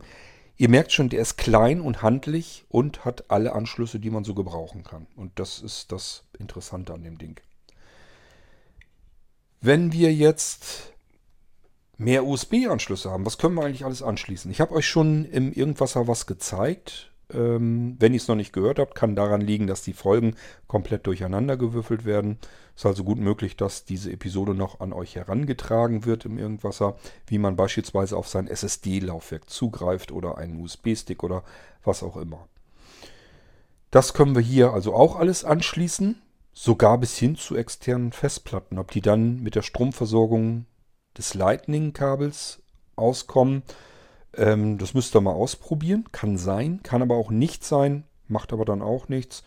Ihr 0.60 0.68
merkt 0.68 0.90
schon, 0.90 1.08
der 1.08 1.20
ist 1.20 1.36
klein 1.38 1.80
und 1.80 2.02
handlich 2.02 2.64
und 2.68 3.04
hat 3.04 3.30
alle 3.30 3.52
Anschlüsse, 3.52 4.00
die 4.00 4.10
man 4.10 4.24
so 4.24 4.34
gebrauchen 4.34 4.82
kann. 4.82 5.06
Und 5.14 5.38
das 5.38 5.60
ist 5.60 5.92
das 5.92 6.24
Interessante 6.36 6.92
an 6.92 7.04
dem 7.04 7.16
Ding. 7.16 7.40
Wenn 9.60 9.92
wir 9.92 10.12
jetzt 10.12 10.92
mehr 11.96 12.24
USB-Anschlüsse 12.24 13.08
haben, 13.08 13.24
was 13.24 13.38
können 13.38 13.54
wir 13.54 13.64
eigentlich 13.64 13.84
alles 13.84 14.02
anschließen? 14.02 14.50
Ich 14.50 14.60
habe 14.60 14.74
euch 14.74 14.88
schon 14.88 15.24
im 15.26 15.52
Irgendwasser 15.52 16.08
was 16.08 16.26
gezeigt. 16.26 17.12
Ähm, 17.32 17.96
wenn 17.98 18.14
ihr 18.14 18.20
es 18.20 18.28
noch 18.28 18.36
nicht 18.36 18.52
gehört 18.52 18.78
habt, 18.78 18.94
kann 18.94 19.16
daran 19.16 19.40
liegen, 19.40 19.66
dass 19.66 19.82
die 19.82 19.92
Folgen 19.92 20.34
komplett 20.66 21.06
durcheinander 21.06 21.56
gewürfelt 21.56 22.04
werden. 22.04 22.38
Ist 22.74 22.86
also 22.86 23.04
gut 23.04 23.18
möglich, 23.18 23.56
dass 23.56 23.84
diese 23.84 24.10
Episode 24.12 24.54
noch 24.54 24.80
an 24.80 24.92
euch 24.92 25.16
herangetragen 25.16 26.04
wird 26.04 26.24
im 26.24 26.38
Irgendwasser, 26.38 26.96
wie 27.26 27.38
man 27.38 27.56
beispielsweise 27.56 28.16
auf 28.16 28.28
sein 28.28 28.46
SSD-Laufwerk 28.46 29.50
zugreift 29.50 30.12
oder 30.12 30.38
einen 30.38 30.60
USB-Stick 30.60 31.22
oder 31.22 31.42
was 31.84 32.02
auch 32.02 32.16
immer. 32.16 32.46
Das 33.90 34.14
können 34.14 34.34
wir 34.34 34.42
hier 34.42 34.72
also 34.72 34.94
auch 34.94 35.16
alles 35.16 35.44
anschließen, 35.44 36.20
sogar 36.52 36.98
bis 36.98 37.16
hin 37.16 37.36
zu 37.36 37.56
externen 37.56 38.12
Festplatten. 38.12 38.78
Ob 38.78 38.90
die 38.90 39.00
dann 39.00 39.42
mit 39.42 39.54
der 39.54 39.62
Stromversorgung 39.62 40.66
des 41.16 41.34
Lightning-Kabels 41.34 42.62
auskommen, 42.96 43.62
ähm, 44.36 44.78
das 44.78 44.94
müsst 44.94 45.14
ihr 45.14 45.20
mal 45.20 45.32
ausprobieren. 45.32 46.04
Kann 46.12 46.36
sein, 46.38 46.80
kann 46.82 47.02
aber 47.02 47.16
auch 47.16 47.30
nicht 47.30 47.64
sein, 47.64 48.04
macht 48.26 48.52
aber 48.52 48.64
dann 48.64 48.82
auch 48.82 49.08
nichts. 49.08 49.42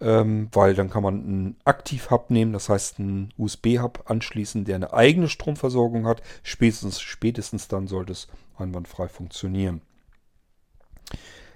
Ähm, 0.00 0.48
weil 0.52 0.74
dann 0.74 0.90
kann 0.90 1.04
man 1.04 1.14
einen 1.14 1.56
Aktiv-Hub 1.64 2.30
nehmen, 2.30 2.52
das 2.52 2.68
heißt 2.68 2.98
einen 2.98 3.32
USB-Hub 3.38 4.10
anschließen, 4.10 4.64
der 4.64 4.74
eine 4.74 4.92
eigene 4.92 5.28
Stromversorgung 5.28 6.06
hat. 6.06 6.22
Spätestens, 6.42 7.00
spätestens 7.00 7.68
dann 7.68 7.86
sollte 7.86 8.12
es 8.12 8.26
einwandfrei 8.58 9.06
funktionieren. 9.06 9.80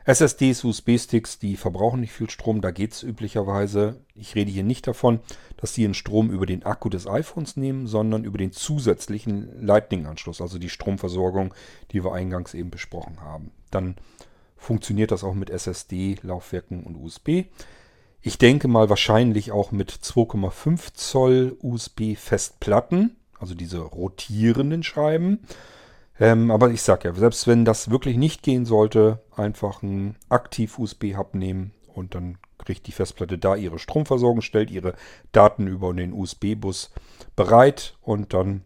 SSDs, 0.07 0.63
USB-Sticks, 0.63 1.41
die 1.41 1.57
verbrauchen 1.57 2.01
nicht 2.01 2.13
viel 2.13 2.31
Strom, 2.31 2.61
da 2.61 2.71
geht 2.71 2.93
es 2.93 3.03
üblicherweise. 3.03 4.01
Ich 4.15 4.37
rede 4.37 4.53
hier 4.53 4.63
nicht 4.63 4.87
davon, 4.87 5.19
dass 5.57 5.73
die 5.73 5.83
den 5.83 5.95
Strom 5.95 6.31
über 6.31 6.47
den 6.47 6.63
Akku 6.63 6.89
des 6.89 7.09
iPhones 7.09 7.57
nehmen, 7.57 7.89
sondern 7.89 8.23
über 8.23 8.39
den 8.39 8.53
zusätzlichen 8.53 9.51
Lightning-Anschluss, 9.61 10.41
also 10.41 10.61
die 10.61 10.69
Stromversorgung, 10.69 11.53
die 11.91 12.05
wir 12.05 12.13
eingangs 12.13 12.55
eben 12.55 12.71
besprochen 12.71 13.21
haben. 13.21 13.51
Dann 13.73 13.97
funktioniert 14.57 15.11
das 15.11 15.25
auch 15.25 15.35
mit 15.35 15.51
SSD, 15.51 16.19
Laufwerken 16.23 16.85
und 16.85 16.95
USB. 16.95 17.47
Ich 18.23 18.39
denke 18.39 18.69
mal 18.69 18.89
wahrscheinlich 18.89 19.51
auch 19.51 19.73
mit 19.73 19.91
2,5 19.91 20.95
Zoll 20.95 21.57
USB-Festplatten, 21.61 23.17
also 23.41 23.57
diese 23.57 23.81
rotierenden 23.81 24.85
Scheiben. 24.85 25.41
Ähm, 26.19 26.51
aber 26.51 26.71
ich 26.71 26.83
sag 26.83 27.05
ja, 27.05 27.13
selbst 27.15 27.47
wenn 27.47 27.65
das 27.65 27.91
wirklich 27.91 28.17
nicht 28.17 28.43
gehen 28.43 28.65
sollte, 28.65 29.23
einfach 29.35 29.83
einen 29.83 30.17
Aktiv-USB-Hub 30.29 31.35
nehmen 31.35 31.73
und 31.95 32.15
dann 32.15 32.39
kriegt 32.59 32.87
die 32.87 32.93
Festplatte 32.93 33.39
da 33.39 33.55
ihre 33.55 33.79
Stromversorgung, 33.79 34.41
stellt 34.41 34.71
ihre 34.71 34.95
Daten 35.33 35.67
über 35.67 35.93
den 35.93 36.13
USB-Bus 36.13 36.91
bereit 37.37 37.97
und 38.01 38.33
dann 38.33 38.65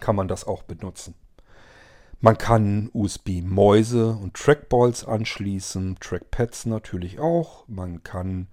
kann 0.00 0.16
man 0.16 0.28
das 0.28 0.46
auch 0.46 0.62
benutzen. 0.62 1.14
Man 2.20 2.38
kann 2.38 2.90
USB-Mäuse 2.94 4.10
und 4.10 4.34
Trackballs 4.34 5.04
anschließen, 5.04 5.98
Trackpads 6.00 6.66
natürlich 6.66 7.20
auch. 7.20 7.68
Man 7.68 8.02
kann 8.02 8.48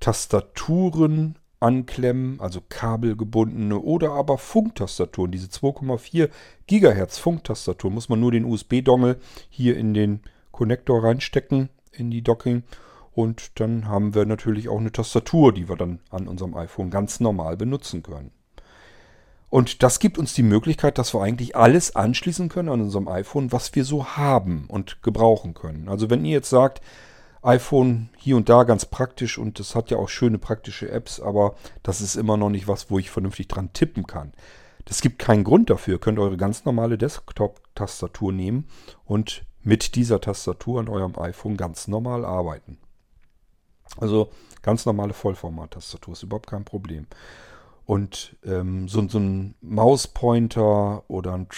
Tastaturen 0.00 1.38
anklemmen, 1.60 2.40
also 2.40 2.60
kabelgebundene 2.68 3.78
oder 3.78 4.12
aber 4.12 4.38
Funktastaturen. 4.38 5.30
Diese 5.30 5.48
2,4 5.48 6.30
Gigahertz 6.66 7.18
Funktastatur 7.18 7.90
muss 7.90 8.08
man 8.08 8.20
nur 8.20 8.32
den 8.32 8.44
USB-Dongle 8.44 9.18
hier 9.50 9.76
in 9.76 9.94
den 9.94 10.20
Konnektor 10.50 11.04
reinstecken, 11.04 11.68
in 11.92 12.10
die 12.10 12.22
Docking. 12.22 12.64
Und 13.12 13.60
dann 13.60 13.86
haben 13.86 14.14
wir 14.14 14.24
natürlich 14.24 14.68
auch 14.68 14.78
eine 14.78 14.92
Tastatur, 14.92 15.52
die 15.52 15.68
wir 15.68 15.76
dann 15.76 16.00
an 16.10 16.28
unserem 16.28 16.56
iPhone 16.56 16.90
ganz 16.90 17.20
normal 17.20 17.56
benutzen 17.56 18.02
können. 18.02 18.30
Und 19.50 19.82
das 19.82 19.98
gibt 19.98 20.16
uns 20.16 20.32
die 20.32 20.44
Möglichkeit, 20.44 20.96
dass 20.96 21.12
wir 21.12 21.22
eigentlich 21.22 21.56
alles 21.56 21.96
anschließen 21.96 22.48
können 22.48 22.68
an 22.68 22.80
unserem 22.80 23.08
iPhone, 23.08 23.50
was 23.50 23.74
wir 23.74 23.84
so 23.84 24.06
haben 24.06 24.66
und 24.68 25.02
gebrauchen 25.02 25.54
können. 25.54 25.88
Also 25.88 26.08
wenn 26.08 26.24
ihr 26.24 26.30
jetzt 26.30 26.50
sagt, 26.50 26.80
iPhone 27.42 28.10
hier 28.16 28.36
und 28.36 28.48
da 28.48 28.64
ganz 28.64 28.84
praktisch 28.84 29.38
und 29.38 29.58
das 29.58 29.74
hat 29.74 29.90
ja 29.90 29.96
auch 29.96 30.08
schöne 30.08 30.38
praktische 30.38 30.90
Apps, 30.90 31.20
aber 31.20 31.54
das 31.82 32.00
ist 32.00 32.16
immer 32.16 32.36
noch 32.36 32.50
nicht 32.50 32.68
was, 32.68 32.90
wo 32.90 32.98
ich 32.98 33.10
vernünftig 33.10 33.48
dran 33.48 33.72
tippen 33.72 34.06
kann. 34.06 34.32
Das 34.84 35.00
gibt 35.00 35.18
keinen 35.18 35.44
Grund 35.44 35.70
dafür. 35.70 35.94
Ihr 35.94 36.00
könnt 36.00 36.18
eure 36.18 36.36
ganz 36.36 36.64
normale 36.64 36.98
Desktop-Tastatur 36.98 38.32
nehmen 38.32 38.68
und 39.04 39.44
mit 39.62 39.94
dieser 39.94 40.20
Tastatur 40.20 40.80
an 40.80 40.88
eurem 40.88 41.18
iPhone 41.18 41.56
ganz 41.56 41.86
normal 41.86 42.24
arbeiten. 42.24 42.78
Also 43.98 44.30
ganz 44.62 44.86
normale 44.86 45.12
Vollformat-Tastatur 45.12 46.12
ist 46.12 46.22
überhaupt 46.22 46.48
kein 46.48 46.64
Problem. 46.64 47.06
Und 47.84 48.36
ähm, 48.44 48.88
so, 48.88 49.06
so 49.08 49.18
ein 49.18 49.54
Mauspointer 49.60 51.08
oder 51.08 51.34
ein 51.34 51.48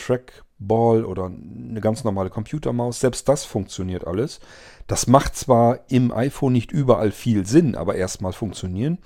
Trackball 0.63 1.05
oder 1.05 1.27
eine 1.27 1.81
ganz 1.81 2.05
normale 2.05 2.31
Computermaus, 2.31 3.01
selbst 3.01 3.29
das 3.29 3.45
funktioniert 3.45 4.07
alles. 4.07 4.41
Das 4.87 5.07
macht 5.07 5.37
zwar 5.37 5.81
im 5.89 6.13
iPhone 6.13 6.53
nicht 6.53 6.73
überall 6.73 7.11
viel 7.11 7.47
Sinn, 7.47 7.75
aber 7.75 7.95
erstmal 7.95 8.33
funktionieren 8.33 8.99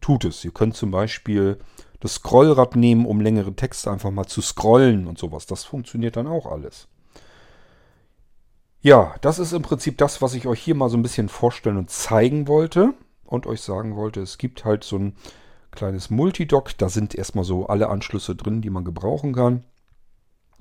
tut 0.00 0.24
es. 0.24 0.44
Ihr 0.44 0.52
könnt 0.52 0.76
zum 0.76 0.90
Beispiel 0.90 1.58
das 2.00 2.14
Scrollrad 2.14 2.74
nehmen, 2.76 3.06
um 3.06 3.20
längere 3.20 3.54
Texte 3.54 3.90
einfach 3.90 4.10
mal 4.10 4.26
zu 4.26 4.42
scrollen 4.42 5.06
und 5.06 5.18
sowas. 5.18 5.46
Das 5.46 5.64
funktioniert 5.64 6.16
dann 6.16 6.26
auch 6.26 6.46
alles. 6.46 6.88
Ja, 8.80 9.14
das 9.20 9.38
ist 9.38 9.52
im 9.52 9.62
Prinzip 9.62 9.96
das, 9.98 10.20
was 10.20 10.34
ich 10.34 10.48
euch 10.48 10.60
hier 10.60 10.74
mal 10.74 10.88
so 10.88 10.96
ein 10.96 11.02
bisschen 11.02 11.28
vorstellen 11.28 11.76
und 11.76 11.90
zeigen 11.90 12.48
wollte 12.48 12.94
und 13.24 13.46
euch 13.46 13.60
sagen 13.60 13.94
wollte. 13.94 14.20
Es 14.20 14.38
gibt 14.38 14.64
halt 14.64 14.82
so 14.82 14.98
ein 14.98 15.14
kleines 15.70 16.10
Multidock. 16.10 16.76
Da 16.76 16.88
sind 16.88 17.14
erstmal 17.14 17.44
so 17.44 17.66
alle 17.66 17.88
Anschlüsse 17.88 18.34
drin, 18.34 18.60
die 18.60 18.70
man 18.70 18.84
gebrauchen 18.84 19.34
kann. 19.34 19.62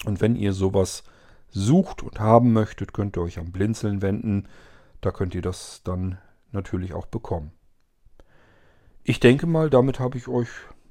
Und 0.06 0.22
wenn 0.22 0.36
ihr 0.36 0.54
sowas 0.54 1.04
sucht 1.50 2.02
und 2.04 2.20
haben 2.20 2.54
möchtet, 2.54 2.94
könnt 2.94 3.18
ihr 3.18 3.22
euch 3.22 3.40
am 3.40 3.52
Blinzeln 3.52 4.02
wenden. 4.02 4.48
Da 5.02 5.12
könnt 5.12 5.36
ihr 5.36 5.42
das 5.42 5.82
dann 5.84 6.18
natürlich 6.52 6.94
auch 6.94 7.06
bekommen. 7.06 7.52
Ich 9.04 9.20
denke 9.20 9.48
mal, 9.48 9.70
damit 9.70 10.00
habe 10.00 10.18
ich 10.18 10.28
euch 10.28 10.50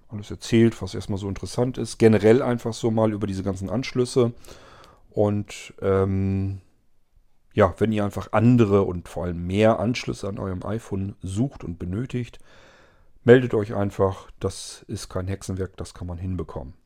alles 0.09 0.31
erzählt, 0.31 0.81
was 0.83 0.95
erstmal 0.95 1.19
so 1.19 1.29
interessant 1.29 1.79
ist. 1.79 1.99
Generell 1.99 2.43
einfach 2.43 2.73
so 2.73 2.91
mal 2.91 3.13
über 3.13 3.27
diese 3.27 3.43
ganzen 3.43 3.71
Anschlüsse. 3.71 4.33
Und 5.11 5.75
ähm, 5.81 6.61
ja, 7.53 7.75
wenn 7.79 7.93
ihr 7.93 8.05
einfach 8.05 8.33
andere 8.33 8.83
und 8.83 9.09
vor 9.09 9.25
allem 9.25 9.47
mehr 9.47 9.81
Anschlüsse 9.81 10.29
an 10.29 10.39
eurem 10.39 10.65
iPhone 10.65 11.17
sucht 11.23 11.65
und 11.65 11.79
benötigt, 11.79 12.39
meldet 13.25 13.55
euch 13.55 13.75
einfach. 13.75 14.31
Das 14.41 14.85
ist 14.89 15.09
kein 15.09 15.29
Hexenwerk, 15.29 15.77
das 15.77 15.95
kann 15.95 16.07
man 16.07 16.19
hinbekommen. 16.19 16.80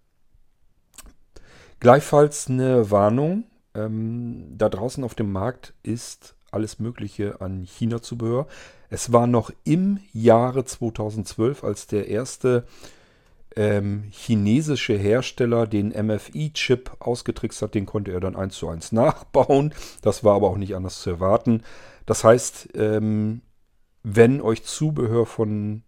Gleichfalls 1.85 2.49
eine 2.49 2.91
Warnung. 2.91 3.45
Ähm, 3.75 4.55
da 4.57 4.71
draußen 4.71 5.05
auf 5.05 5.15
dem 5.15 5.31
Markt 5.31 5.75
ist 5.83 6.35
alles 6.51 6.79
Mögliche 6.79 7.43
an 7.43 7.63
China-Zubehör. 7.65 8.47
Es 8.89 9.13
war 9.13 9.27
noch 9.27 9.51
im 9.65 9.99
Jahre 10.15 10.65
2012, 10.65 11.63
als 11.63 11.87
der 11.87 12.09
erste 12.09 12.65
ähm, 13.55 14.05
chinesische 14.09 14.95
Hersteller 14.95 15.67
den 15.67 15.89
MFI-Chip 15.91 16.91
ausgetrickst 17.01 17.61
hat. 17.61 17.75
Den 17.75 17.85
konnte 17.85 18.13
er 18.13 18.21
dann 18.21 18.35
eins 18.35 18.55
zu 18.57 18.67
eins 18.67 18.91
nachbauen. 18.91 19.75
Das 20.01 20.25
war 20.25 20.37
aber 20.37 20.49
auch 20.49 20.57
nicht 20.57 20.75
anders 20.75 21.03
zu 21.03 21.11
erwarten. 21.11 21.65
Das 22.07 22.25
heißt, 22.25 22.71
ähm, 22.77 23.43
wenn 24.03 24.41
euch 24.41 24.65
Zubehör 24.65 25.27
von 25.27 25.83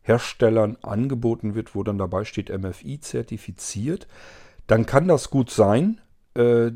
Herstellern 0.00 0.78
angeboten 0.82 1.54
wird, 1.54 1.76
wo 1.76 1.84
dann 1.84 1.98
dabei 1.98 2.24
steht 2.24 2.50
MFI 2.50 2.98
zertifiziert, 2.98 4.08
dann 4.66 4.86
kann 4.86 5.08
das 5.08 5.30
gut 5.30 5.50
sein, 5.50 6.00
äh, 6.34 6.70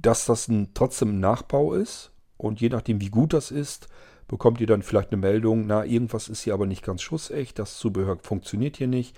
dass 0.00 0.26
das 0.26 0.48
ein, 0.48 0.70
trotzdem 0.74 1.16
ein 1.16 1.20
Nachbau 1.20 1.74
ist. 1.74 2.12
Und 2.36 2.60
je 2.60 2.68
nachdem, 2.68 3.00
wie 3.00 3.10
gut 3.10 3.32
das 3.32 3.50
ist, 3.50 3.88
bekommt 4.28 4.60
ihr 4.60 4.66
dann 4.66 4.82
vielleicht 4.82 5.10
eine 5.10 5.20
Meldung, 5.20 5.66
na, 5.66 5.84
irgendwas 5.84 6.28
ist 6.28 6.42
hier 6.42 6.54
aber 6.54 6.66
nicht 6.66 6.84
ganz 6.84 7.02
schussecht, 7.02 7.58
das 7.58 7.78
Zubehör 7.78 8.18
funktioniert 8.22 8.76
hier 8.76 8.86
nicht. 8.86 9.16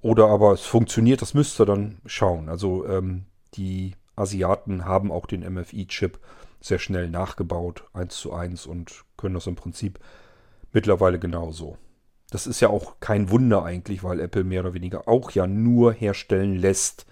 Oder 0.00 0.28
aber 0.28 0.52
es 0.52 0.62
funktioniert, 0.62 1.20
das 1.20 1.34
müsst 1.34 1.60
ihr 1.60 1.66
dann 1.66 1.98
schauen. 2.06 2.48
Also 2.48 2.86
ähm, 2.86 3.24
die 3.54 3.94
Asiaten 4.14 4.84
haben 4.84 5.10
auch 5.10 5.26
den 5.26 5.40
MFI-Chip 5.40 6.18
sehr 6.60 6.78
schnell 6.78 7.10
nachgebaut, 7.10 7.84
eins 7.92 8.16
zu 8.16 8.32
eins, 8.32 8.66
und 8.66 9.04
können 9.16 9.34
das 9.34 9.46
im 9.46 9.56
Prinzip 9.56 9.98
mittlerweile 10.72 11.18
genauso. 11.18 11.76
Das 12.30 12.46
ist 12.46 12.60
ja 12.60 12.68
auch 12.68 13.00
kein 13.00 13.30
Wunder 13.30 13.64
eigentlich, 13.64 14.02
weil 14.02 14.20
Apple 14.20 14.44
mehr 14.44 14.60
oder 14.60 14.74
weniger 14.74 15.08
auch 15.08 15.30
ja 15.32 15.46
nur 15.46 15.92
herstellen 15.92 16.56
lässt 16.56 17.06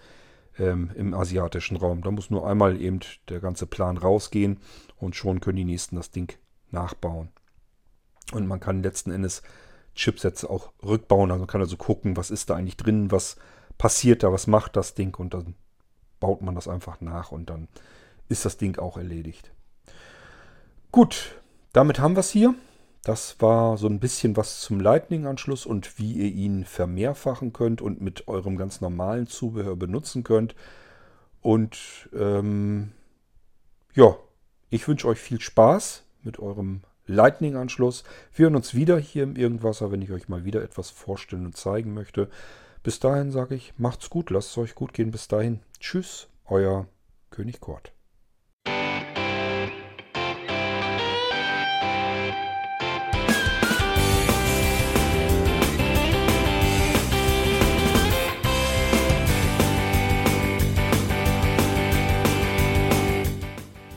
ähm, 0.59 0.91
im 0.95 1.15
asiatischen 1.15 1.77
Raum. 1.77 2.03
Da 2.03 2.11
muss 2.11 2.31
nur 2.31 2.47
einmal 2.47 2.81
eben 2.81 3.01
der 3.29 3.41
ganze 3.41 3.67
Plan 3.67 3.97
rausgehen 3.97 4.59
und 4.99 5.17
schon 5.17 5.41
können 5.41 5.57
die 5.57 5.65
nächsten 5.65 5.97
das 5.97 6.11
Ding 6.11 6.37
nachbauen. 6.71 7.29
Und 8.33 8.47
man 8.47 8.61
kann 8.61 8.83
letzten 8.83 9.11
Endes 9.11 9.43
Chipsätze 9.95 10.49
auch 10.51 10.73
rückbauen. 10.83 11.31
Also 11.31 11.41
man 11.41 11.49
kann 11.49 11.61
also 11.61 11.77
gucken, 11.77 12.17
was 12.17 12.31
ist 12.31 12.51
da 12.51 12.57
eigentlich 12.57 12.77
drin, 12.77 13.11
was 13.11 13.37
passiert 13.79 14.23
da, 14.23 14.33
was 14.33 14.47
macht 14.47 14.77
das 14.77 14.95
Ding 14.95 15.15
und 15.17 15.35
dann 15.35 15.55
baut 16.21 16.43
man 16.43 16.55
das 16.55 16.69
einfach 16.69 17.01
nach 17.01 17.33
und 17.33 17.51
dann 17.51 17.69
ist 18.29 18.45
das 18.45 18.57
Ding 18.57 18.79
auch 18.79 18.97
erledigt. 18.97 19.53
Gut, 20.91 21.41
damit 21.73 21.99
haben 21.99 22.15
wir 22.15 22.21
es 22.21 22.31
hier. 22.31 22.55
Das 23.05 23.37
war 23.39 23.77
so 23.77 23.87
ein 23.87 24.01
bisschen 24.01 24.35
was 24.37 24.61
zum 24.61 24.81
Lightning-Anschluss 24.81 25.67
und 25.67 25.99
wie 25.99 26.15
ihr 26.15 26.33
ihn 26.33 26.65
vermehrfachen 26.65 27.53
könnt 27.53 27.83
und 27.83 28.01
mit 28.01 28.29
eurem 28.29 28.57
ganz 28.57 28.81
normalen 28.81 29.27
Zubehör 29.27 29.77
benutzen 29.77 30.25
könnt. 30.25 30.55
Und 31.43 32.09
ähm, 32.15 32.93
ja, 33.95 34.17
ich 34.71 34.89
wünsche 34.89 35.07
euch 35.07 35.19
viel 35.19 35.39
Spaß 35.39 36.05
mit 36.23 36.39
eurem 36.39 36.81
Lightning-Anschluss. 37.07 38.05
Wir 38.35 38.45
hören 38.45 38.57
uns 38.57 38.75
wieder 38.75 38.99
hier 38.99 39.25
im 39.25 39.37
Irgendwasser, 39.37 39.93
wenn 39.93 40.01
ich 40.01 40.11
euch 40.11 40.29
mal 40.31 40.47
wieder 40.47 40.63
etwas 40.63 40.89
vorstellen 40.89 41.45
und 41.45 41.59
zeigen 41.59 41.93
möchte. 41.93 42.31
Bis 42.83 43.01
dahin 43.01 43.31
sage 43.31 43.55
ich, 43.55 43.75
macht's 43.77 44.09
gut, 44.09 44.31
lasst 44.31 44.51
es 44.51 44.59
euch 44.59 44.75
gut 44.75 44.95
gehen. 44.95 45.11
Bis 45.11 45.29
dahin, 45.29 45.61
tschüss, 45.79 46.29
euer 46.47 46.87
König 47.31 47.61
Kort. 47.61 47.94